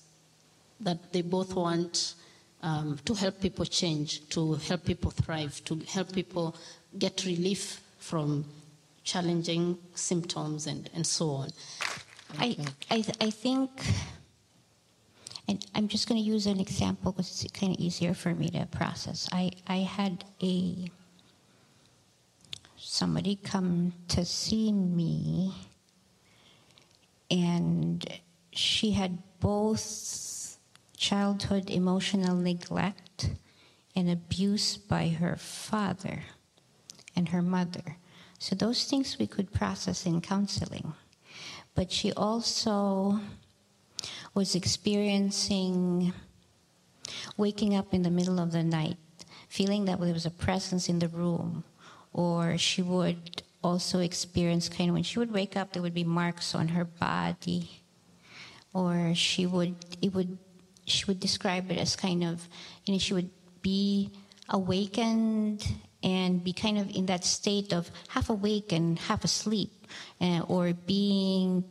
that 0.79 1.11
they 1.11 1.21
both 1.21 1.53
want 1.53 2.15
um, 2.63 2.97
to 3.05 3.13
help 3.13 3.39
people 3.39 3.65
change, 3.65 4.27
to 4.29 4.55
help 4.55 4.85
people 4.85 5.11
thrive, 5.11 5.63
to 5.65 5.79
help 5.87 6.11
people 6.11 6.55
get 6.97 7.25
relief 7.25 7.81
from 7.99 8.45
challenging 9.03 9.77
symptoms 9.93 10.65
and, 10.65 10.89
and 10.95 11.05
so 11.05 11.29
on. 11.29 11.49
I, 12.39 12.57
I, 12.89 13.03
I 13.21 13.29
think 13.29 13.69
and 15.47 15.65
I'm 15.75 15.87
just 15.87 16.07
going 16.07 16.21
to 16.21 16.25
use 16.25 16.45
an 16.45 16.59
example 16.59 17.11
because 17.11 17.43
it's 17.43 17.51
kind 17.51 17.73
of 17.73 17.79
easier 17.79 18.13
for 18.13 18.33
me 18.33 18.49
to 18.51 18.65
process. 18.67 19.27
I, 19.31 19.51
I 19.67 19.77
had 19.77 20.23
a 20.41 20.89
somebody 22.77 23.35
come 23.43 23.93
to 24.07 24.23
see 24.23 24.71
me, 24.71 25.53
and 27.29 28.05
she 28.51 28.91
had 28.91 29.17
both 29.39 29.81
childhood 31.03 31.69
emotional 31.69 32.33
neglect 32.33 33.29
and 33.93 34.09
abuse 34.09 34.77
by 34.77 35.09
her 35.09 35.35
father 35.35 36.23
and 37.13 37.27
her 37.29 37.41
mother. 37.41 37.97
So, 38.39 38.55
those 38.55 38.85
things 38.85 39.19
we 39.19 39.27
could 39.27 39.51
process 39.51 40.05
in 40.05 40.21
counseling. 40.21 40.93
But 41.75 41.91
she 41.91 42.13
also 42.13 43.19
was 44.33 44.55
experiencing 44.55 46.13
waking 47.35 47.75
up 47.75 47.93
in 47.93 48.03
the 48.03 48.09
middle 48.09 48.39
of 48.39 48.53
the 48.53 48.63
night, 48.63 48.97
feeling 49.49 49.83
that 49.85 49.99
there 49.99 50.13
was 50.13 50.25
a 50.25 50.31
presence 50.45 50.87
in 50.87 50.99
the 50.99 51.09
room, 51.09 51.65
or 52.13 52.57
she 52.57 52.81
would 52.81 53.43
also 53.61 53.99
experience 53.99 54.69
kind 54.69 54.89
of 54.89 54.93
when 54.93 55.03
she 55.03 55.19
would 55.19 55.33
wake 55.33 55.57
up, 55.57 55.73
there 55.73 55.81
would 55.81 55.93
be 55.93 56.05
marks 56.05 56.55
on 56.55 56.69
her 56.69 56.85
body, 56.85 57.81
or 58.73 59.13
she 59.13 59.45
would 59.45 59.75
it 60.01 60.13
would 60.13 60.37
she 60.85 61.05
would 61.05 61.19
describe 61.19 61.71
it 61.71 61.77
as 61.77 61.95
kind 61.95 62.23
of 62.23 62.47
you 62.85 62.93
know 62.93 62.99
she 62.99 63.13
would 63.13 63.29
be 63.61 64.11
awakened 64.49 65.65
and 66.03 66.43
be 66.43 66.53
kind 66.53 66.77
of 66.77 66.93
in 66.95 67.05
that 67.05 67.23
state 67.23 67.73
of 67.73 67.89
half 68.09 68.29
awake 68.29 68.71
and 68.71 68.99
half 68.99 69.23
asleep, 69.23 69.71
uh, 70.19 70.41
or 70.47 70.73
being 70.73 71.63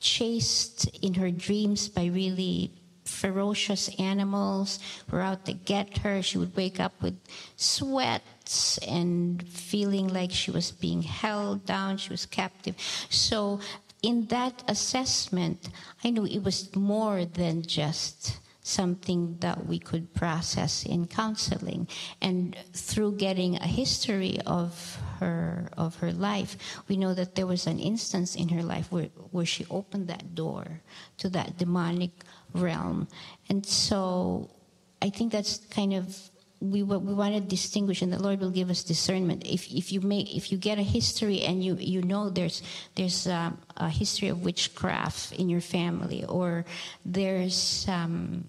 chased 0.00 0.88
in 1.02 1.14
her 1.14 1.30
dreams 1.30 1.88
by 1.88 2.06
really 2.06 2.72
ferocious 3.04 3.88
animals 3.98 4.78
were 5.10 5.20
out 5.20 5.44
to 5.44 5.52
get 5.52 5.98
her. 5.98 6.22
She 6.22 6.38
would 6.38 6.56
wake 6.56 6.80
up 6.80 7.02
with 7.02 7.18
sweats 7.56 8.78
and 8.78 9.46
feeling 9.48 10.08
like 10.08 10.30
she 10.30 10.50
was 10.50 10.70
being 10.70 11.02
held 11.02 11.66
down, 11.66 11.96
she 11.98 12.10
was 12.10 12.26
captive. 12.26 12.76
So, 13.10 13.60
in 14.02 14.26
that 14.26 14.62
assessment, 14.68 15.70
I 16.04 16.10
knew 16.10 16.26
it 16.26 16.42
was 16.42 16.74
more 16.76 17.24
than 17.24 17.62
just 17.62 18.38
something 18.62 19.38
that 19.40 19.66
we 19.66 19.78
could 19.78 20.12
process 20.12 20.84
in 20.84 21.06
counseling. 21.06 21.88
And 22.20 22.54
through 22.74 23.16
getting 23.16 23.56
a 23.56 23.66
history 23.66 24.38
of 24.46 24.98
her 25.18 25.70
of 25.76 25.96
her 25.96 26.12
life, 26.12 26.56
we 26.86 26.96
know 26.96 27.14
that 27.14 27.34
there 27.34 27.46
was 27.46 27.66
an 27.66 27.78
instance 27.78 28.36
in 28.36 28.50
her 28.50 28.62
life 28.62 28.92
where, 28.92 29.08
where 29.30 29.46
she 29.46 29.64
opened 29.70 30.08
that 30.08 30.34
door 30.34 30.82
to 31.16 31.28
that 31.30 31.56
demonic 31.56 32.10
realm. 32.52 33.08
And 33.48 33.64
so 33.64 34.50
I 35.00 35.10
think 35.10 35.32
that's 35.32 35.58
kind 35.70 35.94
of 35.94 36.30
we 36.60 36.82
we 36.82 37.14
want 37.14 37.34
to 37.34 37.40
distinguish, 37.40 38.02
and 38.02 38.12
the 38.12 38.22
Lord 38.22 38.40
will 38.40 38.50
give 38.50 38.70
us 38.70 38.82
discernment. 38.82 39.46
If 39.46 39.70
if 39.70 39.92
you 39.92 40.00
make 40.00 40.34
if 40.34 40.50
you 40.50 40.58
get 40.58 40.78
a 40.78 40.82
history 40.82 41.42
and 41.42 41.62
you 41.62 41.76
you 41.78 42.02
know 42.02 42.30
there's 42.30 42.62
there's 42.96 43.26
um, 43.26 43.58
a 43.76 43.88
history 43.88 44.28
of 44.28 44.44
witchcraft 44.44 45.32
in 45.32 45.48
your 45.48 45.60
family, 45.60 46.24
or 46.24 46.64
there's 47.04 47.86
um, 47.88 48.44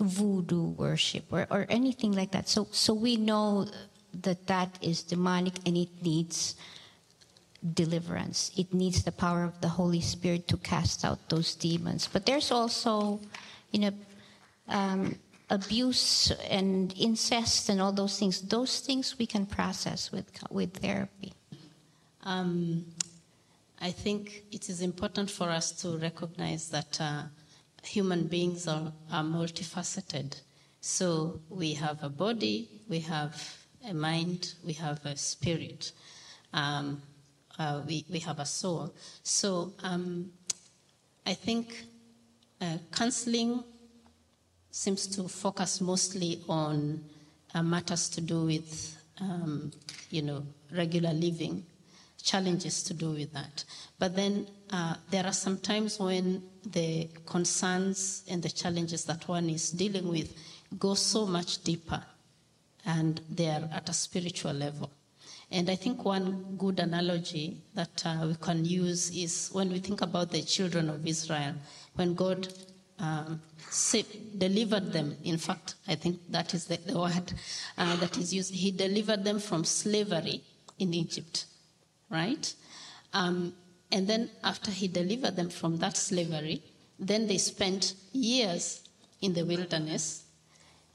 voodoo 0.00 0.70
worship 0.76 1.24
or, 1.30 1.46
or 1.50 1.66
anything 1.68 2.12
like 2.12 2.30
that. 2.32 2.48
So, 2.48 2.68
so 2.70 2.94
we 2.94 3.16
know 3.16 3.66
that 4.22 4.46
that 4.46 4.78
is 4.80 5.02
demonic 5.02 5.54
and 5.66 5.76
it 5.76 5.90
needs 6.02 6.56
deliverance. 7.74 8.50
It 8.56 8.72
needs 8.72 9.02
the 9.02 9.12
power 9.12 9.44
of 9.44 9.60
the 9.60 9.68
Holy 9.68 10.00
Spirit 10.00 10.48
to 10.48 10.56
cast 10.58 11.04
out 11.04 11.28
those 11.28 11.54
demons. 11.54 12.08
But 12.10 12.26
there's 12.26 12.50
also, 12.50 13.20
you 13.72 13.80
know, 13.80 13.92
um, 14.68 15.16
abuse 15.50 16.30
and 16.50 16.94
incest 16.98 17.68
and 17.68 17.80
all 17.80 17.92
those 17.92 18.18
things. 18.18 18.42
Those 18.42 18.80
things 18.80 19.16
we 19.18 19.26
can 19.26 19.46
process 19.46 20.12
with 20.12 20.30
with 20.50 20.74
therapy. 20.74 21.32
Um, 22.24 22.84
I 23.80 23.90
think 23.90 24.44
it 24.50 24.68
is 24.68 24.80
important 24.82 25.30
for 25.30 25.48
us 25.50 25.72
to 25.82 25.96
recognize 25.98 26.68
that. 26.70 27.00
Uh, 27.00 27.22
human 27.84 28.26
beings 28.26 28.68
are, 28.68 28.92
are 29.10 29.24
multifaceted. 29.24 30.40
So 30.80 31.40
we 31.48 31.74
have 31.74 32.02
a 32.02 32.08
body, 32.08 32.68
we 32.88 33.00
have 33.00 33.56
a 33.88 33.94
mind, 33.94 34.54
we 34.64 34.72
have 34.74 35.04
a 35.04 35.16
spirit, 35.16 35.92
um, 36.52 37.02
uh, 37.58 37.82
we, 37.86 38.04
we 38.10 38.18
have 38.20 38.38
a 38.38 38.46
soul. 38.46 38.94
So 39.22 39.72
um, 39.82 40.30
I 41.26 41.34
think 41.34 41.84
uh, 42.60 42.78
counseling 42.92 43.64
seems 44.70 45.06
to 45.06 45.28
focus 45.28 45.80
mostly 45.80 46.40
on 46.48 47.04
uh, 47.54 47.62
matters 47.62 48.08
to 48.10 48.20
do 48.20 48.44
with, 48.44 48.96
um, 49.20 49.72
you 50.10 50.22
know, 50.22 50.42
regular 50.72 51.12
living, 51.12 51.64
challenges 52.22 52.82
to 52.82 52.94
do 52.94 53.10
with 53.10 53.32
that. 53.32 53.64
But 53.98 54.14
then 54.14 54.46
uh, 54.70 54.94
there 55.10 55.24
are 55.24 55.32
some 55.32 55.58
times 55.58 55.98
when 55.98 56.42
the 56.66 57.08
concerns 57.26 58.22
and 58.28 58.42
the 58.42 58.50
challenges 58.50 59.04
that 59.04 59.26
one 59.28 59.48
is 59.48 59.70
dealing 59.70 60.08
with 60.08 60.34
go 60.78 60.94
so 60.94 61.26
much 61.26 61.62
deeper 61.64 62.02
and 62.84 63.20
they 63.30 63.48
are 63.48 63.68
at 63.72 63.88
a 63.88 63.92
spiritual 63.92 64.52
level. 64.52 64.90
And 65.50 65.70
I 65.70 65.76
think 65.76 66.04
one 66.04 66.56
good 66.58 66.78
analogy 66.78 67.62
that 67.74 68.02
uh, 68.04 68.26
we 68.26 68.34
can 68.34 68.66
use 68.66 69.10
is 69.16 69.48
when 69.52 69.70
we 69.70 69.78
think 69.78 70.02
about 70.02 70.30
the 70.30 70.42
children 70.42 70.90
of 70.90 71.06
Israel, 71.06 71.54
when 71.94 72.14
God 72.14 72.48
um, 72.98 73.40
saved, 73.70 74.38
delivered 74.38 74.92
them. 74.92 75.16
In 75.24 75.38
fact, 75.38 75.74
I 75.86 75.94
think 75.94 76.20
that 76.30 76.54
is 76.54 76.66
the, 76.66 76.76
the 76.76 76.98
word 76.98 77.32
uh, 77.76 77.96
that 77.96 78.16
is 78.18 78.34
used. 78.34 78.54
He 78.54 78.70
delivered 78.70 79.24
them 79.24 79.38
from 79.38 79.64
slavery 79.64 80.42
in 80.78 80.94
Egypt, 80.94 81.46
right? 82.10 82.52
Um, 83.12 83.54
and 83.90 84.06
then 84.06 84.30
after 84.44 84.70
he 84.70 84.88
delivered 84.88 85.36
them 85.36 85.48
from 85.48 85.78
that 85.78 85.96
slavery, 85.96 86.62
then 86.98 87.26
they 87.26 87.38
spent 87.38 87.94
years 88.12 88.82
in 89.20 89.32
the 89.32 89.44
wilderness, 89.44 90.24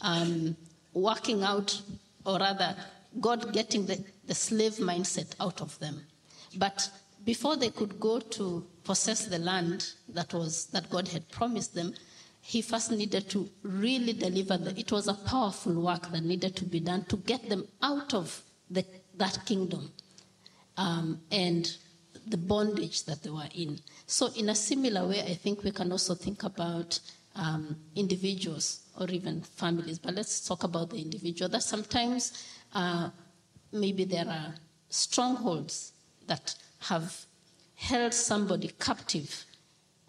um, 0.01 0.55
working 0.93 1.43
out, 1.43 1.81
or 2.25 2.37
rather, 2.39 2.75
God 3.19 3.53
getting 3.53 3.85
the, 3.85 4.03
the 4.25 4.35
slave 4.35 4.73
mindset 4.73 5.33
out 5.39 5.61
of 5.61 5.77
them. 5.79 6.03
But 6.55 6.89
before 7.23 7.55
they 7.55 7.69
could 7.69 7.99
go 7.99 8.19
to 8.19 8.65
possess 8.83 9.25
the 9.25 9.39
land 9.39 9.93
that 10.09 10.33
was 10.33 10.65
that 10.67 10.89
God 10.89 11.07
had 11.07 11.29
promised 11.29 11.73
them, 11.75 11.93
he 12.41 12.61
first 12.61 12.91
needed 12.91 13.29
to 13.29 13.49
really 13.63 14.13
deliver 14.13 14.57
the, 14.57 14.77
it 14.77 14.91
was 14.91 15.07
a 15.07 15.13
powerful 15.13 15.81
work 15.81 16.11
that 16.11 16.23
needed 16.23 16.55
to 16.57 16.65
be 16.65 16.79
done 16.79 17.05
to 17.05 17.17
get 17.17 17.47
them 17.47 17.65
out 17.81 18.13
of 18.13 18.41
the, 18.69 18.85
that 19.15 19.39
kingdom 19.45 19.91
um, 20.77 21.21
and 21.31 21.77
the 22.27 22.37
bondage 22.37 23.03
that 23.05 23.23
they 23.23 23.29
were 23.29 23.47
in. 23.55 23.79
So, 24.05 24.29
in 24.35 24.49
a 24.49 24.55
similar 24.55 25.07
way, 25.07 25.21
I 25.21 25.35
think 25.35 25.63
we 25.63 25.71
can 25.71 25.91
also 25.91 26.15
think 26.15 26.43
about 26.43 26.99
um, 27.35 27.75
individuals 27.95 28.81
or 28.99 29.07
even 29.09 29.41
families. 29.41 29.99
But 29.99 30.15
let's 30.15 30.45
talk 30.45 30.63
about 30.63 30.89
the 30.89 30.97
individual. 30.97 31.49
That 31.49 31.63
sometimes 31.63 32.45
uh, 32.73 33.09
maybe 33.71 34.03
there 34.05 34.27
are 34.27 34.53
strongholds 34.89 35.93
that 36.27 36.55
have 36.79 37.25
held 37.83 38.13
somebody 38.13 38.69
captive, 38.79 39.45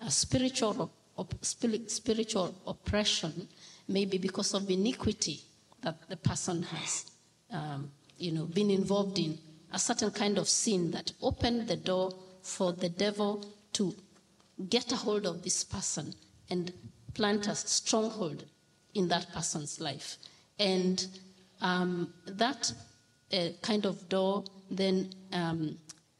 a 0.00 0.10
spiritual, 0.10 0.92
op- 1.18 1.44
spiritual 1.44 2.54
oppression, 2.66 3.48
maybe 3.88 4.16
because 4.16 4.54
of 4.54 4.70
iniquity 4.70 5.40
that 5.82 5.96
the 6.08 6.16
person 6.16 6.62
has, 6.62 7.10
um, 7.50 7.90
you 8.16 8.30
know, 8.30 8.44
been 8.44 8.70
involved 8.70 9.18
in, 9.18 9.36
a 9.72 9.78
certain 9.78 10.12
kind 10.12 10.38
of 10.38 10.48
sin 10.48 10.92
that 10.92 11.10
opened 11.20 11.66
the 11.66 11.76
door 11.76 12.12
for 12.42 12.72
the 12.72 12.88
devil 12.88 13.44
to 13.72 13.92
get 14.68 14.92
a 14.92 14.96
hold 14.96 15.26
of 15.26 15.42
this 15.42 15.64
person 15.64 16.14
and 16.50 16.72
plant 17.12 17.48
a 17.48 17.56
stronghold 17.56 18.44
in 18.94 19.08
that 19.08 19.26
person's 19.32 19.80
life. 19.80 20.16
And 20.60 21.04
um, 21.60 22.14
that 22.26 22.72
uh, 23.32 23.48
kind 23.62 23.84
of 23.84 24.08
door 24.08 24.44
then 24.70 25.10
um, 25.32 25.76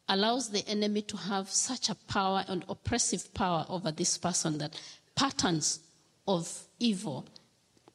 allows 0.08 0.50
the 0.50 0.66
enemy 0.68 1.02
to 1.02 1.16
have 1.16 1.48
such 1.48 1.88
a 1.88 1.94
power 1.94 2.44
and 2.48 2.64
oppressive 2.68 3.32
power 3.34 3.64
over 3.68 3.90
this 3.90 4.18
person 4.18 4.58
that 4.58 4.78
patterns 5.14 5.80
of 6.26 6.66
evil 6.78 7.26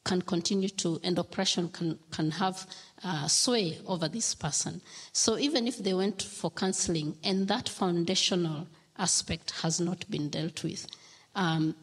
can 0.03 0.21
continue 0.21 0.69
to, 0.69 0.99
and 1.03 1.19
oppression 1.19 1.69
can, 1.69 1.99
can 2.09 2.31
have 2.31 2.65
uh, 3.03 3.27
sway 3.27 3.77
over 3.85 4.07
this 4.07 4.33
person. 4.33 4.81
So 5.11 5.37
even 5.37 5.67
if 5.67 5.77
they 5.77 5.93
went 5.93 6.21
for 6.21 6.49
counseling 6.49 7.15
and 7.23 7.47
that 7.47 7.69
foundational 7.69 8.67
aspect 8.97 9.51
has 9.61 9.79
not 9.79 10.09
been 10.09 10.29
dealt 10.29 10.63
with, 10.63 10.87
um, 11.35 11.75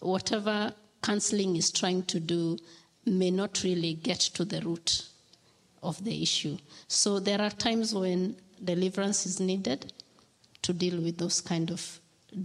whatever 0.00 0.72
counseling 1.02 1.56
is 1.56 1.72
trying 1.72 2.04
to 2.04 2.20
do 2.20 2.58
may 3.06 3.30
not 3.30 3.62
really 3.64 3.94
get 3.94 4.20
to 4.20 4.44
the 4.44 4.60
root 4.60 5.06
of 5.82 6.02
the 6.04 6.22
issue. 6.22 6.56
So 6.88 7.18
there 7.18 7.40
are 7.40 7.50
times 7.50 7.94
when 7.94 8.36
deliverance 8.62 9.26
is 9.26 9.40
needed 9.40 9.92
to 10.62 10.72
deal 10.72 11.00
with 11.00 11.18
those 11.18 11.40
kind 11.40 11.70
of 11.70 12.00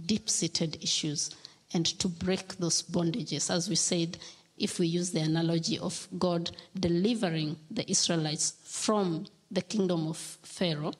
deep 0.06 0.28
seated 0.28 0.82
issues 0.82 1.30
and 1.72 1.86
to 1.98 2.08
break 2.08 2.56
those 2.56 2.82
bondages. 2.82 3.50
As 3.50 3.68
we 3.68 3.76
said, 3.76 4.18
if 4.58 4.78
we 4.78 4.86
use 4.86 5.10
the 5.10 5.20
analogy 5.20 5.78
of 5.78 6.06
God 6.18 6.50
delivering 6.78 7.56
the 7.70 7.88
Israelites 7.90 8.54
from 8.64 9.26
the 9.50 9.62
kingdom 9.62 10.06
of 10.06 10.16
Pharaoh, 10.16 10.92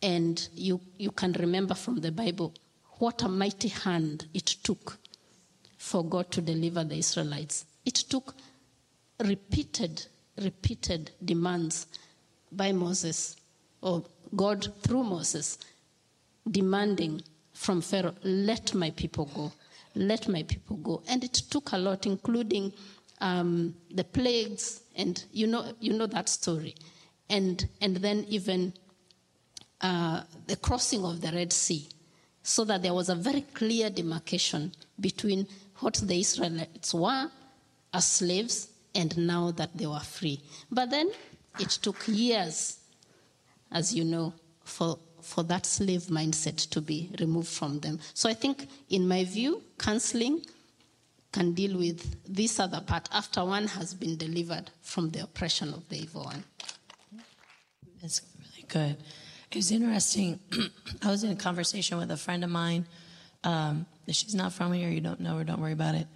and 0.00 0.48
you, 0.54 0.80
you 0.96 1.10
can 1.10 1.32
remember 1.32 1.74
from 1.74 2.00
the 2.00 2.12
Bible 2.12 2.54
what 2.98 3.22
a 3.22 3.28
mighty 3.28 3.68
hand 3.68 4.26
it 4.32 4.46
took 4.46 4.98
for 5.76 6.04
God 6.04 6.30
to 6.32 6.40
deliver 6.40 6.84
the 6.84 6.96
Israelites. 6.96 7.64
It 7.84 7.94
took 7.94 8.34
repeated, 9.20 10.06
repeated 10.40 11.10
demands 11.24 11.86
by 12.52 12.72
Moses, 12.72 13.36
or 13.82 14.04
God 14.34 14.68
through 14.82 15.04
Moses, 15.04 15.58
demanding 16.50 17.22
from 17.52 17.80
Pharaoh, 17.80 18.14
let 18.22 18.74
my 18.74 18.90
people 18.90 19.30
go, 19.34 19.52
let 19.94 20.28
my 20.28 20.42
people 20.42 20.76
go. 20.76 21.02
And 21.08 21.24
it 21.24 21.34
took 21.34 21.72
a 21.72 21.78
lot, 21.78 22.06
including 22.06 22.72
um, 23.20 23.74
the 23.90 24.04
plagues, 24.04 24.82
and 24.96 25.22
you 25.32 25.46
know, 25.46 25.72
you 25.80 25.92
know 25.92 26.06
that 26.06 26.28
story. 26.28 26.74
And, 27.28 27.68
and 27.80 27.96
then 27.96 28.24
even 28.28 28.72
uh, 29.80 30.22
the 30.46 30.56
crossing 30.56 31.04
of 31.04 31.20
the 31.20 31.32
Red 31.32 31.52
Sea, 31.52 31.88
so 32.42 32.64
that 32.64 32.82
there 32.82 32.94
was 32.94 33.08
a 33.08 33.14
very 33.14 33.42
clear 33.42 33.90
demarcation 33.90 34.72
between 34.98 35.46
what 35.80 35.94
the 35.94 36.18
Israelites 36.18 36.94
were 36.94 37.30
as 37.92 38.06
slaves 38.06 38.68
and 38.94 39.16
now 39.18 39.50
that 39.52 39.76
they 39.76 39.86
were 39.86 40.00
free. 40.00 40.40
But 40.70 40.90
then 40.90 41.10
it 41.60 41.70
took 41.70 41.96
years, 42.06 42.78
as 43.72 43.94
you 43.94 44.04
know, 44.04 44.32
for, 44.64 44.98
for 45.22 45.42
that 45.44 45.66
slave 45.66 46.02
mindset 46.02 46.68
to 46.70 46.80
be 46.80 47.10
removed 47.20 47.48
from 47.48 47.80
them. 47.80 47.98
So 48.14 48.28
I 48.28 48.34
think, 48.34 48.68
in 48.88 49.06
my 49.06 49.24
view, 49.24 49.62
counseling 49.78 50.44
can 51.32 51.52
deal 51.52 51.76
with 51.78 52.16
this 52.26 52.58
other 52.58 52.80
part 52.80 53.08
after 53.12 53.44
one 53.44 53.66
has 53.66 53.94
been 53.94 54.16
delivered 54.16 54.70
from 54.80 55.10
the 55.10 55.22
oppression 55.22 55.74
of 55.74 55.88
the 55.88 55.98
evil 55.98 56.24
one. 56.24 56.44
That's 58.00 58.22
really 58.38 58.66
good. 58.68 58.96
It 59.50 59.56
was 59.56 59.70
interesting. 59.70 60.40
I 61.02 61.08
was 61.10 61.24
in 61.24 61.30
a 61.30 61.36
conversation 61.36 61.98
with 61.98 62.10
a 62.10 62.16
friend 62.16 62.44
of 62.44 62.50
mine. 62.50 62.86
Um, 63.44 63.86
she's 64.08 64.34
not 64.34 64.52
from 64.52 64.72
here. 64.72 64.88
You 64.88 65.00
don't 65.00 65.20
know 65.20 65.38
her. 65.38 65.44
Don't 65.44 65.60
worry 65.60 65.72
about 65.72 65.94
it. 65.94 66.06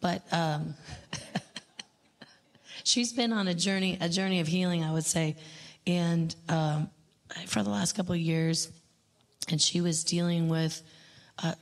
But 0.00 0.22
um, 0.32 0.74
she's 2.84 3.12
been 3.12 3.32
on 3.32 3.48
a 3.48 3.54
journey, 3.54 3.98
a 4.00 4.08
journey 4.08 4.40
of 4.40 4.46
healing, 4.46 4.84
I 4.84 4.92
would 4.92 5.04
say, 5.04 5.36
and 5.86 6.34
um, 6.48 6.90
for 7.46 7.62
the 7.62 7.70
last 7.70 7.94
couple 7.94 8.14
of 8.14 8.20
years, 8.20 8.70
and 9.50 9.60
she 9.60 9.80
was 9.80 10.04
dealing 10.04 10.48
with 10.48 10.82
uh, 11.42 11.54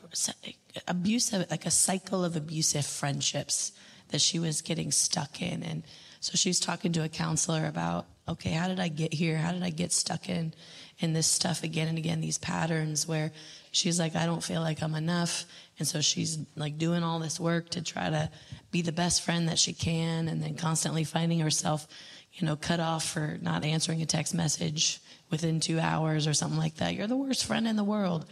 abusive, 0.86 1.50
like 1.50 1.66
a 1.66 1.70
cycle 1.70 2.24
of 2.24 2.36
abusive 2.36 2.86
friendships 2.86 3.72
that 4.08 4.20
she 4.20 4.38
was 4.38 4.62
getting 4.62 4.92
stuck 4.92 5.42
in, 5.42 5.62
and 5.62 5.82
so 6.24 6.36
she 6.36 6.48
was 6.48 6.58
talking 6.58 6.92
to 6.92 7.04
a 7.04 7.08
counselor 7.10 7.66
about, 7.66 8.06
okay, 8.26 8.52
how 8.52 8.66
did 8.66 8.80
I 8.80 8.88
get 8.88 9.12
here? 9.12 9.36
How 9.36 9.52
did 9.52 9.62
I 9.62 9.68
get 9.68 9.92
stuck 9.92 10.30
in 10.30 10.54
in 10.98 11.12
this 11.12 11.26
stuff 11.26 11.62
again 11.62 11.86
and 11.86 11.98
again? 11.98 12.22
These 12.22 12.38
patterns 12.38 13.06
where 13.06 13.30
she's 13.72 13.98
like, 13.98 14.16
I 14.16 14.24
don't 14.24 14.42
feel 14.42 14.62
like 14.62 14.82
I'm 14.82 14.94
enough. 14.94 15.44
And 15.78 15.86
so 15.86 16.00
she's 16.00 16.38
like 16.56 16.78
doing 16.78 17.02
all 17.02 17.18
this 17.18 17.38
work 17.38 17.68
to 17.72 17.82
try 17.82 18.08
to 18.08 18.30
be 18.70 18.80
the 18.80 18.90
best 18.90 19.20
friend 19.20 19.50
that 19.50 19.58
she 19.58 19.74
can 19.74 20.28
and 20.28 20.42
then 20.42 20.54
constantly 20.54 21.04
finding 21.04 21.40
herself, 21.40 21.86
you 22.34 22.46
know, 22.46 22.56
cut 22.56 22.80
off 22.80 23.04
for 23.04 23.38
not 23.40 23.64
answering 23.64 24.02
a 24.02 24.06
text 24.06 24.34
message 24.34 25.00
within 25.30 25.60
two 25.60 25.78
hours 25.78 26.26
or 26.26 26.34
something 26.34 26.58
like 26.58 26.76
that. 26.76 26.94
You're 26.94 27.06
the 27.06 27.16
worst 27.16 27.44
friend 27.44 27.66
in 27.66 27.76
the 27.76 27.84
world. 27.84 28.26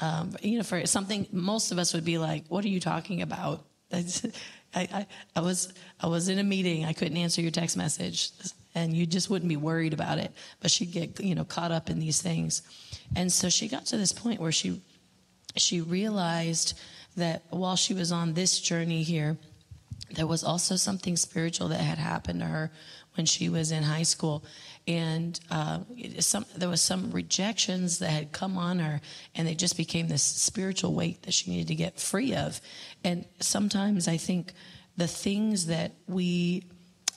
Um, 0.00 0.36
you 0.42 0.58
know, 0.58 0.64
for 0.64 0.86
something 0.86 1.26
most 1.32 1.72
of 1.72 1.78
us 1.78 1.92
would 1.92 2.04
be 2.04 2.18
like, 2.18 2.44
what 2.48 2.64
are 2.64 2.68
you 2.68 2.80
talking 2.80 3.20
about? 3.22 3.64
I, 3.92 4.06
I, 4.74 5.06
I 5.34 5.40
was 5.40 5.72
I 5.98 6.06
was 6.08 6.28
in 6.28 6.38
a 6.38 6.44
meeting. 6.44 6.84
I 6.84 6.92
couldn't 6.92 7.16
answer 7.16 7.40
your 7.40 7.50
text 7.50 7.76
message, 7.76 8.30
and 8.74 8.94
you 8.94 9.06
just 9.06 9.30
wouldn't 9.30 9.48
be 9.48 9.56
worried 9.56 9.94
about 9.94 10.18
it. 10.18 10.30
But 10.60 10.70
she'd 10.70 10.92
get 10.92 11.20
you 11.20 11.34
know 11.34 11.44
caught 11.44 11.72
up 11.72 11.88
in 11.90 11.98
these 11.98 12.20
things, 12.20 12.62
and 13.16 13.32
so 13.32 13.48
she 13.48 13.66
got 13.66 13.86
to 13.86 13.96
this 13.96 14.12
point 14.12 14.40
where 14.40 14.52
she 14.52 14.82
she 15.56 15.80
realized 15.80 16.78
that 17.16 17.42
while 17.50 17.76
she 17.76 17.94
was 17.94 18.12
on 18.12 18.34
this 18.34 18.60
journey 18.60 19.02
here, 19.02 19.38
there 20.10 20.26
was 20.26 20.44
also 20.44 20.76
something 20.76 21.16
spiritual 21.16 21.68
that 21.68 21.80
had 21.80 21.98
happened 21.98 22.40
to 22.40 22.46
her 22.46 22.70
when 23.18 23.26
she 23.26 23.50
was 23.50 23.70
in 23.72 23.82
high 23.82 24.04
school. 24.04 24.44
And 24.86 25.38
uh, 25.50 25.80
some, 26.20 26.46
there 26.56 26.70
was 26.70 26.80
some 26.80 27.10
rejections 27.10 27.98
that 27.98 28.08
had 28.08 28.32
come 28.32 28.56
on 28.56 28.78
her, 28.78 29.02
and 29.34 29.46
they 29.46 29.54
just 29.54 29.76
became 29.76 30.08
this 30.08 30.22
spiritual 30.22 30.94
weight 30.94 31.24
that 31.24 31.34
she 31.34 31.50
needed 31.50 31.68
to 31.68 31.74
get 31.74 32.00
free 32.00 32.34
of. 32.34 32.58
And 33.04 33.26
sometimes 33.40 34.08
I 34.08 34.16
think 34.16 34.54
the 34.96 35.08
things 35.08 35.66
that 35.66 35.92
we 36.06 36.64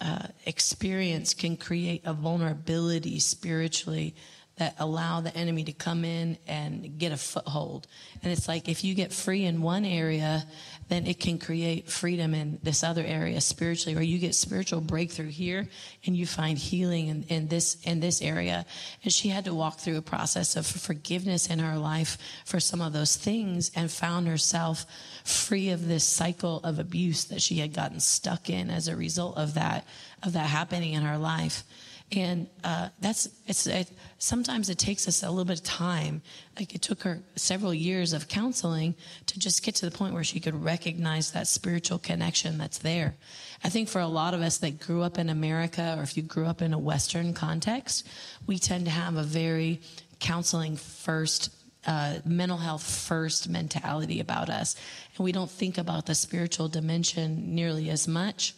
uh, 0.01 0.27
experience 0.45 1.33
can 1.33 1.55
create 1.55 2.01
a 2.03 2.13
vulnerability 2.13 3.19
spiritually 3.19 4.15
that 4.57 4.75
allow 4.79 5.21
the 5.21 5.35
enemy 5.35 5.63
to 5.63 5.73
come 5.73 6.03
in 6.03 6.37
and 6.47 6.99
get 6.99 7.11
a 7.11 7.17
foothold. 7.17 7.87
And 8.21 8.31
it's 8.31 8.47
like 8.47 8.67
if 8.67 8.83
you 8.83 8.93
get 8.93 9.13
free 9.13 9.45
in 9.45 9.61
one 9.61 9.85
area, 9.85 10.45
then 10.91 11.07
it 11.07 11.21
can 11.21 11.37
create 11.37 11.89
freedom 11.89 12.33
in 12.33 12.59
this 12.63 12.83
other 12.83 13.05
area 13.05 13.39
spiritually, 13.39 13.97
or 13.97 14.01
you 14.01 14.19
get 14.19 14.35
spiritual 14.35 14.81
breakthrough 14.81 15.29
here 15.29 15.69
and 16.05 16.17
you 16.17 16.25
find 16.25 16.57
healing 16.57 17.07
in, 17.07 17.23
in 17.29 17.47
this 17.47 17.77
in 17.85 18.01
this 18.01 18.21
area. 18.21 18.65
And 19.01 19.13
she 19.13 19.29
had 19.29 19.45
to 19.45 19.53
walk 19.53 19.79
through 19.79 19.95
a 19.95 20.01
process 20.01 20.57
of 20.57 20.67
forgiveness 20.67 21.47
in 21.47 21.59
her 21.59 21.77
life 21.77 22.17
for 22.43 22.59
some 22.59 22.81
of 22.81 22.91
those 22.91 23.15
things 23.15 23.71
and 23.73 23.89
found 23.89 24.27
herself 24.27 24.85
free 25.23 25.69
of 25.69 25.87
this 25.87 26.03
cycle 26.03 26.59
of 26.61 26.77
abuse 26.77 27.23
that 27.25 27.41
she 27.41 27.59
had 27.59 27.73
gotten 27.73 28.01
stuck 28.01 28.49
in 28.49 28.69
as 28.69 28.89
a 28.89 28.95
result 28.97 29.37
of 29.37 29.53
that 29.53 29.85
of 30.21 30.33
that 30.33 30.47
happening 30.47 30.91
in 30.91 31.03
her 31.03 31.17
life 31.17 31.63
and 32.11 32.47
uh, 32.63 32.89
that's 32.99 33.29
it's 33.47 33.67
it, 33.67 33.89
sometimes 34.17 34.69
it 34.69 34.77
takes 34.77 35.07
us 35.07 35.23
a 35.23 35.29
little 35.29 35.45
bit 35.45 35.59
of 35.59 35.63
time. 35.63 36.21
Like 36.59 36.75
it 36.75 36.81
took 36.81 37.03
her 37.03 37.21
several 37.35 37.73
years 37.73 38.13
of 38.13 38.27
counseling 38.27 38.95
to 39.27 39.39
just 39.39 39.63
get 39.63 39.75
to 39.75 39.89
the 39.89 39.95
point 39.95 40.13
where 40.13 40.23
she 40.23 40.39
could 40.39 40.55
recognize 40.55 41.31
that 41.31 41.47
spiritual 41.47 41.99
connection 41.99 42.57
that's 42.57 42.79
there. 42.79 43.15
I 43.63 43.69
think 43.69 43.87
for 43.87 44.01
a 44.01 44.07
lot 44.07 44.33
of 44.33 44.41
us 44.41 44.57
that 44.59 44.79
grew 44.79 45.03
up 45.03 45.17
in 45.17 45.29
america 45.29 45.95
or 45.97 46.03
if 46.03 46.17
you 46.17 46.23
grew 46.23 46.45
up 46.45 46.61
in 46.61 46.73
a 46.73 46.79
western 46.79 47.33
context 47.33 48.07
we 48.47 48.57
tend 48.57 48.85
to 48.85 48.91
have 48.91 49.15
a 49.15 49.23
very 49.23 49.81
counseling 50.19 50.75
first 50.75 51.51
uh, 51.85 52.15
mental 52.25 52.57
health 52.57 52.83
first 52.83 53.49
mentality 53.49 54.19
about 54.19 54.49
us. 54.49 54.75
And 55.17 55.25
we 55.25 55.31
don't 55.31 55.49
think 55.49 55.79
about 55.79 56.05
the 56.05 56.13
spiritual 56.13 56.67
dimension 56.67 57.55
nearly 57.55 57.89
as 57.89 58.07
much 58.07 58.53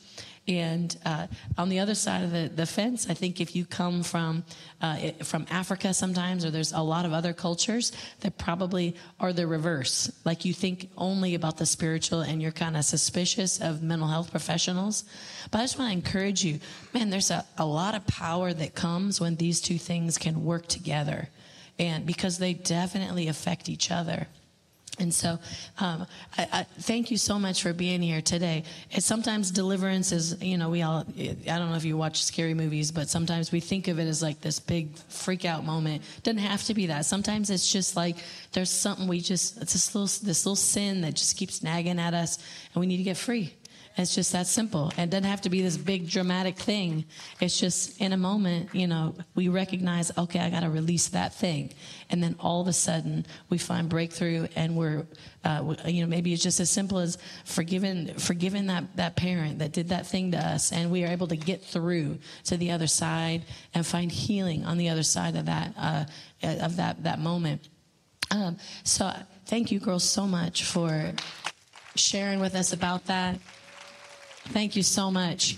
and 0.47 0.97
uh, 1.06 1.27
on 1.58 1.69
the 1.69 1.79
other 1.79 1.95
side 1.95 2.23
of 2.23 2.32
the, 2.32 2.51
the 2.53 2.65
fence, 2.65 3.10
I 3.10 3.13
think 3.13 3.39
if 3.39 3.56
you 3.56 3.65
come 3.65 4.03
from 4.03 4.43
uh, 4.82 5.12
from 5.23 5.45
Africa 5.49 5.93
sometimes, 5.93 6.43
or 6.43 6.51
there's 6.51 6.73
a 6.73 6.82
lot 6.82 7.06
of 7.06 7.13
other 7.13 7.32
cultures 7.32 7.93
that 8.19 8.38
probably 8.38 8.95
are 9.21 9.32
the 9.32 9.47
reverse. 9.47 10.12
Like 10.25 10.43
you 10.43 10.53
think 10.53 10.89
only 10.97 11.36
about 11.36 11.58
the 11.58 11.65
spiritual, 11.65 12.21
and 12.21 12.41
you're 12.41 12.51
kind 12.51 12.75
of 12.75 12.84
suspicious 12.84 13.62
of 13.62 13.82
mental 13.82 14.10
health 14.10 14.32
professionals. 14.32 15.06
But 15.49 15.60
I 15.60 15.62
just 15.62 15.79
want 15.79 15.91
to 15.91 15.97
encourage 15.97 16.43
you, 16.43 16.60
man. 16.93 17.10
There's 17.10 17.32
a, 17.32 17.45
a 17.58 17.65
lot 17.65 17.95
of 17.95 18.06
power 18.06 18.51
that 18.51 18.75
comes 18.75 19.21
when 19.21 19.38
these 19.38 19.62
two 19.62 19.77
things 19.77 20.17
can 20.17 20.43
work 20.43 20.67
together, 20.67 21.29
and 21.79 22.06
because 22.06 22.38
they 22.38 22.53
definitely 22.53 23.29
affect 23.29 23.69
each 23.69 23.91
other. 23.91 24.27
And 24.99 25.12
so, 25.12 25.39
um, 25.79 26.06
I, 26.38 26.47
I, 26.51 26.63
thank 26.82 27.10
you 27.10 27.17
so 27.17 27.39
much 27.39 27.63
for 27.63 27.73
being 27.73 28.01
here 28.01 28.21
today. 28.21 28.63
It's 28.91 29.06
sometimes 29.06 29.49
deliverance 29.49 30.12
is, 30.12 30.39
you 30.41 30.58
know, 30.58 30.69
we 30.69 30.84
all, 30.84 31.03
I 31.17 31.34
don't 31.45 31.71
know 31.71 31.75
if 31.75 31.84
you 31.84 31.97
watch 31.97 32.23
scary 32.23 32.53
movies, 32.53 32.91
but 32.91 33.10
sometimes 33.10 33.51
we 33.51 33.60
think 33.60 33.88
of 33.88 33.97
it 33.97 34.08
as 34.08 34.21
like 34.21 34.39
this 34.41 34.60
big 34.60 34.95
freak 35.10 35.45
out 35.45 35.65
moment. 35.65 36.03
Doesn't 36.21 36.38
have 36.38 36.63
to 36.65 36.75
be 36.75 36.88
that. 36.88 37.06
Sometimes 37.06 37.49
it's 37.49 37.71
just 37.71 37.95
like 37.95 38.17
there's 38.51 38.69
something 38.69 39.08
we 39.08 39.19
just, 39.19 39.60
it's 39.60 39.73
this 39.73 39.95
little, 39.95 40.25
this 40.25 40.45
little 40.45 40.56
sin 40.56 41.01
that 41.01 41.15
just 41.15 41.38
keeps 41.38 41.63
nagging 41.63 41.99
at 41.99 42.13
us 42.13 42.38
and 42.73 42.79
we 42.79 42.86
need 42.86 42.97
to 42.97 43.03
get 43.03 43.17
free. 43.17 43.53
It's 43.95 44.15
just 44.15 44.32
that 44.32 44.47
simple. 44.47 44.91
It 44.97 45.12
doesn't 45.12 45.23
have 45.29 45.41
to 45.41 45.49
be 45.49 45.62
this 45.62 45.77
big 45.77 46.10
dramatic 46.10 46.58
thing. 46.58 47.06
It's 47.39 47.60
just 47.60 48.01
in 48.01 48.12
a 48.12 48.17
moment, 48.17 48.73
you 48.73 48.88
know, 48.88 49.13
we 49.36 49.49
recognize, 49.49 50.12
okay, 50.17 50.39
I 50.39 50.49
got 50.49 50.62
to 50.62 50.69
release 50.69 51.10
that 51.10 51.36
thing. 51.36 51.71
And 52.10 52.21
then 52.23 52.36
all 52.39 52.62
of 52.62 52.67
a 52.67 52.73
sudden 52.73 53.25
we 53.49 53.60
find 53.60 53.88
breakthrough 53.89 54.47
and 54.56 54.75
we're, 54.75 55.06
uh, 55.43 55.75
you 55.86 56.01
know, 56.01 56.08
maybe 56.08 56.34
it's 56.34 56.41
just 56.41 56.60
as 56.60 56.71
simple 56.71 56.97
as 56.97 57.19
forgiving, 57.45 58.15
forgiving 58.15 58.65
that, 58.67 58.84
that 58.95 59.15
parent 59.15 59.60
that 59.60 59.73
did 59.73 59.89
that 59.89 60.08
thing 60.08 60.32
to 60.32 60.38
us. 60.38 60.71
And 60.71 60.89
we 60.89 61.03
are 61.03 61.10
able 61.10 61.27
to 61.27 61.38
get 61.38 61.63
through 61.63 62.17
to 62.45 62.58
the 62.58 62.71
other 62.71 62.88
side 62.88 63.43
and 63.75 63.86
find 63.86 64.12
healing 64.12 64.65
on 64.65 64.77
the 64.77 64.89
other 64.89 65.03
side 65.03 65.36
of 65.36 65.45
that, 65.45 65.73
uh, 65.77 66.06
of 66.41 66.77
that, 66.77 67.03
that 67.03 67.19
moment. 67.19 67.69
Um, 68.32 68.58
so 68.84 69.13
thank 69.45 69.71
you 69.71 69.79
girls 69.79 70.03
so 70.03 70.25
much 70.25 70.63
for 70.63 71.13
sharing 71.95 72.39
with 72.39 72.56
us 72.56 72.73
about 72.73 73.06
that. 73.06 73.38
Thank 74.49 74.75
you 74.75 74.84
so 74.84 75.10
much. 75.10 75.58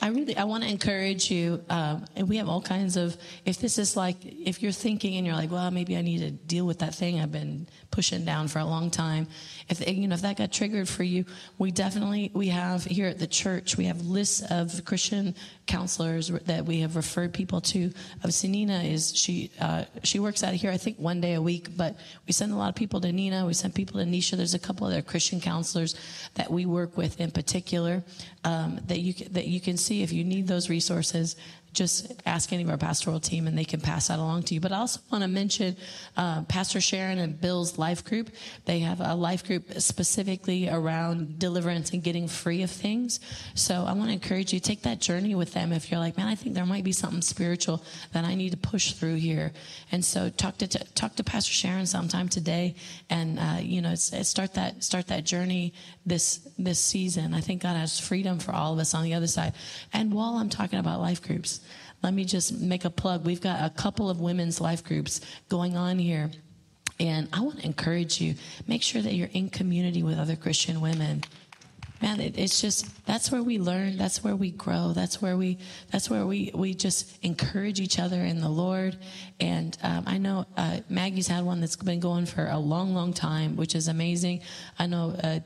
I 0.00 0.08
really 0.08 0.36
I 0.36 0.44
want 0.44 0.62
to 0.62 0.70
encourage 0.70 1.30
you. 1.30 1.64
Uh, 1.68 2.00
and 2.14 2.28
we 2.28 2.36
have 2.36 2.48
all 2.48 2.60
kinds 2.60 2.96
of. 2.96 3.16
If 3.44 3.58
this 3.58 3.78
is 3.78 3.96
like, 3.96 4.16
if 4.24 4.62
you're 4.62 4.72
thinking 4.72 5.16
and 5.16 5.26
you're 5.26 5.34
like, 5.34 5.50
well, 5.50 5.70
maybe 5.70 5.96
I 5.96 6.02
need 6.02 6.18
to 6.18 6.30
deal 6.30 6.66
with 6.66 6.80
that 6.80 6.94
thing 6.94 7.18
I've 7.18 7.32
been 7.32 7.66
pushing 7.90 8.24
down 8.24 8.48
for 8.48 8.58
a 8.58 8.64
long 8.64 8.90
time. 8.90 9.26
If 9.68 9.86
you 9.86 10.06
know 10.06 10.14
if 10.14 10.22
that 10.22 10.36
got 10.36 10.52
triggered 10.52 10.88
for 10.88 11.02
you, 11.02 11.24
we 11.58 11.70
definitely 11.70 12.30
we 12.34 12.48
have 12.48 12.84
here 12.84 13.08
at 13.08 13.18
the 13.18 13.26
church 13.26 13.76
we 13.76 13.86
have 13.86 14.06
lists 14.06 14.42
of 14.50 14.84
Christian 14.84 15.34
counselors 15.66 16.28
that 16.28 16.64
we 16.64 16.80
have 16.80 16.94
referred 16.94 17.34
people 17.34 17.60
to. 17.62 17.92
Obviously, 18.16 18.48
Nina 18.48 18.78
is 18.80 19.16
she 19.16 19.50
uh, 19.60 19.84
she 20.02 20.18
works 20.18 20.44
out 20.44 20.54
here 20.54 20.70
I 20.70 20.76
think 20.76 20.98
one 20.98 21.20
day 21.20 21.34
a 21.34 21.42
week, 21.42 21.76
but 21.76 21.96
we 22.26 22.32
send 22.32 22.52
a 22.52 22.56
lot 22.56 22.68
of 22.68 22.74
people 22.74 23.00
to 23.00 23.12
Nina. 23.12 23.44
We 23.44 23.54
send 23.54 23.74
people 23.74 23.98
to 23.98 24.06
Nisha. 24.06 24.36
There's 24.36 24.54
a 24.54 24.58
couple 24.58 24.86
other 24.86 25.02
Christian 25.02 25.40
counselors 25.40 25.96
that 26.34 26.50
we 26.50 26.66
work 26.66 26.96
with 26.96 27.20
in 27.20 27.30
particular 27.30 28.04
um, 28.44 28.78
that 28.86 29.00
you 29.00 29.12
that 29.30 29.46
you 29.46 29.60
can 29.60 29.76
see 29.76 30.02
if 30.02 30.12
you 30.12 30.24
need 30.24 30.46
those 30.46 30.70
resources 30.70 31.36
just 31.76 32.12
ask 32.24 32.52
any 32.52 32.62
of 32.64 32.70
our 32.70 32.78
pastoral 32.78 33.20
team 33.20 33.46
and 33.46 33.56
they 33.56 33.64
can 33.64 33.80
pass 33.80 34.08
that 34.08 34.18
along 34.18 34.42
to 34.44 34.54
you. 34.54 34.60
But 34.60 34.72
I 34.72 34.78
also 34.78 35.00
want 35.12 35.22
to 35.22 35.28
mention 35.28 35.76
uh, 36.16 36.42
Pastor 36.44 36.80
Sharon 36.80 37.18
and 37.18 37.40
Bill's 37.40 37.78
life 37.78 38.04
group. 38.04 38.30
They 38.64 38.80
have 38.80 39.00
a 39.00 39.14
life 39.14 39.44
group 39.44 39.80
specifically 39.80 40.68
around 40.68 41.38
deliverance 41.38 41.90
and 41.90 42.02
getting 42.02 42.26
free 42.26 42.62
of 42.62 42.70
things. 42.70 43.20
So 43.54 43.84
I 43.86 43.92
want 43.92 44.08
to 44.08 44.12
encourage 44.12 44.52
you 44.52 44.60
take 44.60 44.82
that 44.82 45.00
journey 45.00 45.34
with 45.34 45.52
them 45.52 45.72
if 45.72 45.90
you're 45.90 46.00
like, 46.00 46.16
man, 46.16 46.26
I 46.26 46.34
think 46.34 46.54
there 46.54 46.66
might 46.66 46.84
be 46.84 46.92
something 46.92 47.22
spiritual 47.22 47.84
that 48.12 48.24
I 48.24 48.34
need 48.34 48.50
to 48.50 48.56
push 48.56 48.92
through 48.92 49.16
here. 49.16 49.52
And 49.92 50.04
so 50.04 50.30
talk 50.30 50.56
to 50.58 50.66
talk 50.66 51.16
to 51.16 51.24
Pastor 51.24 51.52
Sharon 51.52 51.86
sometime 51.86 52.28
today, 52.28 52.74
and 53.10 53.38
uh, 53.38 53.58
you 53.60 53.82
know 53.82 53.94
start 53.94 54.54
that 54.54 54.82
start 54.82 55.08
that 55.08 55.24
journey 55.24 55.74
this 56.06 56.48
this 56.56 56.78
season. 56.78 57.34
I 57.34 57.40
think 57.40 57.62
God 57.62 57.76
has 57.76 57.98
freedom 57.98 58.38
for 58.38 58.52
all 58.52 58.72
of 58.72 58.78
us 58.78 58.94
on 58.94 59.02
the 59.02 59.14
other 59.14 59.26
side. 59.26 59.52
And 59.92 60.14
while 60.14 60.36
I'm 60.36 60.48
talking 60.48 60.78
about 60.78 61.00
life 61.00 61.20
groups 61.20 61.60
let 62.02 62.14
me 62.14 62.24
just 62.24 62.52
make 62.60 62.84
a 62.84 62.90
plug. 62.90 63.24
We've 63.24 63.40
got 63.40 63.64
a 63.64 63.70
couple 63.70 64.10
of 64.10 64.20
women's 64.20 64.60
life 64.60 64.84
groups 64.84 65.20
going 65.48 65.76
on 65.76 65.98
here. 65.98 66.30
And 66.98 67.28
I 67.32 67.40
want 67.40 67.60
to 67.60 67.66
encourage 67.66 68.20
you 68.20 68.34
make 68.66 68.82
sure 68.82 69.02
that 69.02 69.14
you're 69.14 69.28
in 69.32 69.50
community 69.50 70.02
with 70.02 70.18
other 70.18 70.36
Christian 70.36 70.80
women. 70.80 71.24
Man, 72.02 72.20
it, 72.20 72.38
it's 72.38 72.60
just 72.60 73.04
that's 73.06 73.32
where 73.32 73.42
we 73.42 73.58
learn. 73.58 73.96
That's 73.96 74.22
where 74.22 74.36
we 74.36 74.50
grow. 74.50 74.92
That's 74.92 75.22
where 75.22 75.36
we 75.36 75.58
that's 75.90 76.10
where 76.10 76.26
we 76.26 76.50
we 76.54 76.74
just 76.74 77.18
encourage 77.24 77.80
each 77.80 77.98
other 77.98 78.20
in 78.20 78.40
the 78.40 78.48
Lord. 78.48 78.98
And 79.40 79.76
um, 79.82 80.04
I 80.06 80.18
know 80.18 80.46
uh, 80.56 80.80
Maggie's 80.88 81.28
had 81.28 81.44
one 81.44 81.60
that's 81.60 81.76
been 81.76 82.00
going 82.00 82.26
for 82.26 82.46
a 82.46 82.58
long, 82.58 82.94
long 82.94 83.12
time, 83.12 83.56
which 83.56 83.74
is 83.74 83.88
amazing. 83.88 84.42
I 84.78 84.86
know 84.86 85.16
uh, 85.22 85.40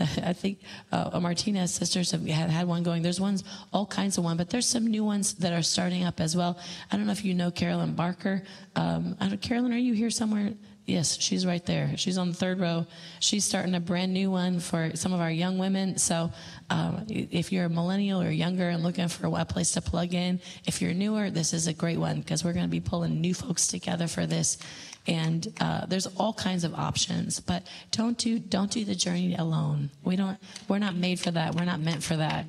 I 0.00 0.32
think 0.32 0.60
uh, 0.92 1.18
Martinez 1.20 1.72
sisters 1.74 2.10
have 2.12 2.26
had, 2.26 2.66
one 2.66 2.82
going. 2.82 3.02
There's 3.02 3.20
ones, 3.20 3.44
all 3.72 3.86
kinds 3.86 4.18
of 4.18 4.24
one, 4.24 4.36
but 4.36 4.50
there's 4.50 4.66
some 4.66 4.86
new 4.86 5.04
ones 5.04 5.34
that 5.34 5.52
are 5.52 5.62
starting 5.62 6.04
up 6.04 6.20
as 6.20 6.36
well. 6.36 6.58
I 6.90 6.96
don't 6.96 7.06
know 7.06 7.12
if 7.12 7.24
you 7.24 7.34
know 7.34 7.50
Carolyn 7.50 7.94
Barker. 7.94 8.42
Um, 8.76 9.16
Carolyn, 9.40 9.72
are 9.72 9.78
you 9.78 9.92
here 9.92 10.10
somewhere? 10.10 10.52
Yes, 10.90 11.20
she's 11.20 11.46
right 11.46 11.64
there. 11.64 11.92
She's 11.96 12.18
on 12.18 12.30
the 12.30 12.34
third 12.34 12.58
row. 12.58 12.86
She's 13.20 13.44
starting 13.44 13.74
a 13.74 13.80
brand 13.80 14.12
new 14.12 14.30
one 14.30 14.58
for 14.58 14.96
some 14.96 15.12
of 15.12 15.20
our 15.20 15.30
young 15.30 15.56
women. 15.58 15.98
So, 15.98 16.32
um, 16.68 17.06
if 17.08 17.52
you're 17.52 17.66
a 17.66 17.70
millennial 17.70 18.20
or 18.20 18.30
younger 18.30 18.68
and 18.68 18.82
looking 18.82 19.06
for 19.06 19.26
a 19.26 19.44
place 19.44 19.72
to 19.72 19.80
plug 19.80 20.14
in, 20.14 20.40
if 20.66 20.82
you're 20.82 20.92
newer, 20.92 21.30
this 21.30 21.52
is 21.52 21.68
a 21.68 21.72
great 21.72 21.98
one 21.98 22.18
because 22.20 22.44
we're 22.44 22.52
going 22.52 22.64
to 22.64 22.70
be 22.70 22.80
pulling 22.80 23.20
new 23.20 23.34
folks 23.34 23.68
together 23.68 24.08
for 24.08 24.26
this 24.26 24.58
and 25.06 25.52
uh, 25.60 25.86
there's 25.86 26.06
all 26.18 26.32
kinds 26.34 26.62
of 26.62 26.74
options 26.74 27.40
but 27.40 27.66
don't 27.90 28.18
do 28.18 28.38
don't 28.38 28.70
do 28.70 28.84
the 28.84 28.94
journey 28.94 29.34
alone 29.34 29.88
we 30.04 30.14
don't 30.14 30.38
we're 30.68 30.78
not 30.78 30.94
made 30.94 31.18
for 31.18 31.30
that 31.30 31.54
we're 31.54 31.64
not 31.64 31.80
meant 31.80 32.02
for 32.02 32.16
that 32.16 32.44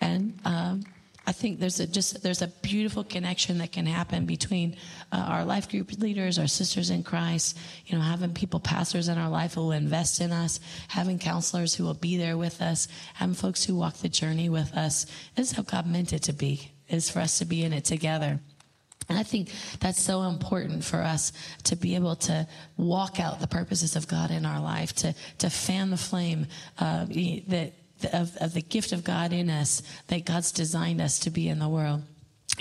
and 0.00 0.36
um, 0.44 0.84
I 1.24 1.32
think 1.32 1.60
there's 1.60 1.78
a 1.78 1.86
just 1.86 2.22
there's 2.22 2.42
a 2.42 2.48
beautiful 2.48 3.04
connection 3.04 3.58
that 3.58 3.70
can 3.70 3.86
happen 3.86 4.26
between 4.26 4.76
uh, 5.12 5.16
our 5.16 5.44
life 5.44 5.70
group 5.70 5.92
leaders, 5.98 6.38
our 6.38 6.48
sisters 6.48 6.90
in 6.90 7.04
Christ. 7.04 7.56
You 7.86 7.96
know, 7.96 8.02
having 8.02 8.34
people, 8.34 8.58
pastors 8.58 9.08
in 9.08 9.18
our 9.18 9.30
life 9.30 9.54
who 9.54 9.62
will 9.62 9.72
invest 9.72 10.20
in 10.20 10.32
us, 10.32 10.58
having 10.88 11.18
counselors 11.18 11.74
who 11.74 11.84
will 11.84 11.94
be 11.94 12.16
there 12.16 12.36
with 12.36 12.60
us, 12.60 12.88
having 13.14 13.34
folks 13.34 13.64
who 13.64 13.76
walk 13.76 13.94
the 13.98 14.08
journey 14.08 14.48
with 14.48 14.74
us. 14.74 15.06
This 15.36 15.50
is 15.50 15.56
how 15.56 15.62
God 15.62 15.86
meant 15.86 16.12
it 16.12 16.24
to 16.24 16.32
be. 16.32 16.72
Is 16.88 17.08
for 17.08 17.20
us 17.20 17.38
to 17.38 17.44
be 17.44 17.62
in 17.62 17.72
it 17.72 17.84
together. 17.84 18.40
And 19.08 19.18
I 19.18 19.22
think 19.22 19.50
that's 19.80 20.00
so 20.00 20.22
important 20.22 20.84
for 20.84 21.02
us 21.02 21.32
to 21.64 21.76
be 21.76 21.94
able 21.94 22.16
to 22.16 22.46
walk 22.76 23.20
out 23.20 23.40
the 23.40 23.46
purposes 23.46 23.96
of 23.96 24.08
God 24.08 24.30
in 24.30 24.46
our 24.46 24.60
life, 24.60 24.92
to, 24.96 25.14
to 25.38 25.50
fan 25.50 25.90
the 25.90 25.96
flame 25.96 26.46
uh, 26.78 27.06
that, 27.48 27.72
of, 28.06 28.36
of 28.36 28.54
the 28.54 28.62
gift 28.62 28.92
of 28.92 29.04
God 29.04 29.32
in 29.32 29.50
us 29.50 29.82
that 30.08 30.24
God's 30.24 30.52
designed 30.52 31.00
us 31.00 31.20
to 31.20 31.30
be 31.30 31.48
in 31.48 31.58
the 31.58 31.68
world. 31.68 32.02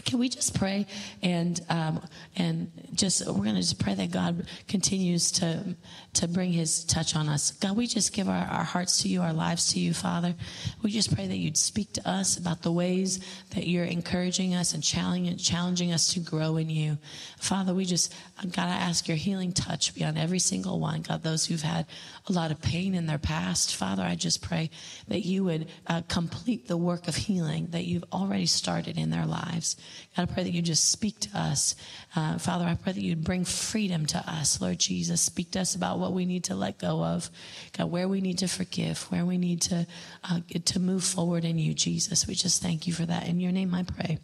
Can 0.05 0.19
we 0.19 0.29
just 0.29 0.57
pray 0.57 0.87
and 1.21 1.59
um, 1.69 2.01
and 2.37 2.71
just 2.93 3.27
we're 3.27 3.43
going 3.43 3.55
to 3.55 3.61
just 3.61 3.77
pray 3.77 3.93
that 3.93 4.09
God 4.09 4.47
continues 4.69 5.33
to 5.33 5.75
to 6.13 6.27
bring 6.29 6.53
His 6.53 6.85
touch 6.85 7.15
on 7.15 7.27
us. 7.27 7.51
God, 7.51 7.75
we 7.75 7.87
just 7.87 8.13
give 8.13 8.29
our, 8.29 8.45
our 8.45 8.63
hearts 8.63 9.01
to 9.01 9.09
you, 9.09 9.21
our 9.21 9.33
lives 9.33 9.73
to 9.73 9.79
you, 9.79 9.93
Father. 9.93 10.33
We 10.81 10.91
just 10.91 11.13
pray 11.13 11.27
that 11.27 11.35
you'd 11.35 11.57
speak 11.57 11.91
to 11.93 12.09
us 12.09 12.37
about 12.37 12.61
the 12.61 12.71
ways 12.71 13.19
that 13.53 13.67
you're 13.67 13.83
encouraging 13.83 14.55
us 14.55 14.73
and 14.73 14.81
challenging 14.81 15.37
challenging 15.37 15.91
us 15.91 16.13
to 16.13 16.21
grow 16.21 16.55
in 16.55 16.69
you, 16.69 16.97
Father. 17.37 17.73
We 17.73 17.83
just 17.83 18.13
God, 18.43 18.69
I 18.69 18.75
ask 18.75 19.09
your 19.09 19.17
healing 19.17 19.51
touch 19.51 19.93
beyond 19.93 20.17
every 20.17 20.39
single 20.39 20.79
one. 20.79 21.01
God, 21.01 21.21
those 21.21 21.45
who've 21.45 21.61
had 21.61 21.85
a 22.27 22.33
lot 22.33 22.51
of 22.51 22.61
pain 22.61 22.93
in 22.93 23.07
their 23.07 23.17
past, 23.17 23.75
Father, 23.75 24.03
I 24.03 24.15
just 24.15 24.41
pray 24.41 24.69
that 25.07 25.21
you 25.21 25.43
would 25.43 25.67
uh, 25.87 26.01
complete 26.07 26.67
the 26.67 26.77
work 26.77 27.07
of 27.07 27.15
healing 27.15 27.67
that 27.71 27.85
you've 27.85 28.03
already 28.13 28.45
started 28.45 28.97
in 28.97 29.09
their 29.09 29.25
lives. 29.25 29.75
God, 30.15 30.29
I 30.29 30.33
pray 30.33 30.43
that 30.43 30.51
you 30.51 30.61
just 30.61 30.91
speak 30.91 31.19
to 31.21 31.37
us. 31.37 31.75
Uh, 32.15 32.37
Father, 32.37 32.65
I 32.65 32.75
pray 32.75 32.93
that 32.93 33.01
you'd 33.01 33.23
bring 33.23 33.43
freedom 33.43 34.05
to 34.07 34.17
us, 34.19 34.61
Lord 34.61 34.79
Jesus. 34.79 35.19
Speak 35.21 35.51
to 35.51 35.61
us 35.61 35.75
about 35.75 35.99
what 35.99 36.13
we 36.13 36.25
need 36.25 36.43
to 36.45 36.55
let 36.55 36.77
go 36.77 37.03
of, 37.03 37.29
God, 37.77 37.89
where 37.89 38.07
we 38.07 38.21
need 38.21 38.37
to 38.39 38.47
forgive, 38.47 39.03
where 39.11 39.25
we 39.25 39.37
need 39.37 39.61
to, 39.63 39.87
uh, 40.23 40.39
to 40.65 40.79
move 40.79 41.03
forward 41.03 41.43
in 41.43 41.57
you, 41.57 41.73
Jesus. 41.73 42.27
We 42.27 42.35
just 42.35 42.61
thank 42.61 42.85
you 42.85 42.93
for 42.93 43.05
that. 43.05 43.27
In 43.27 43.39
your 43.39 43.51
name 43.51 43.73
I 43.73 43.83
pray. 43.83 44.19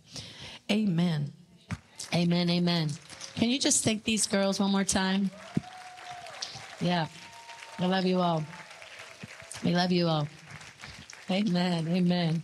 Amen. 0.70 1.34
Amen. 2.14 2.50
Amen. 2.50 2.89
Can 3.36 3.50
you 3.50 3.60
just 3.60 3.84
thank 3.84 4.04
these 4.04 4.28
girls 4.28 4.60
one 4.60 4.72
more 4.72 4.84
time? 4.84 5.32
Yeah. 6.80 7.08
I 7.80 7.86
love 7.86 8.05
you 8.05 8.19
all. 8.19 8.43
We 9.63 9.75
love 9.75 9.91
you 9.91 10.07
all. 10.07 10.28
Amen. 11.30 11.88
Amen. 11.89 12.41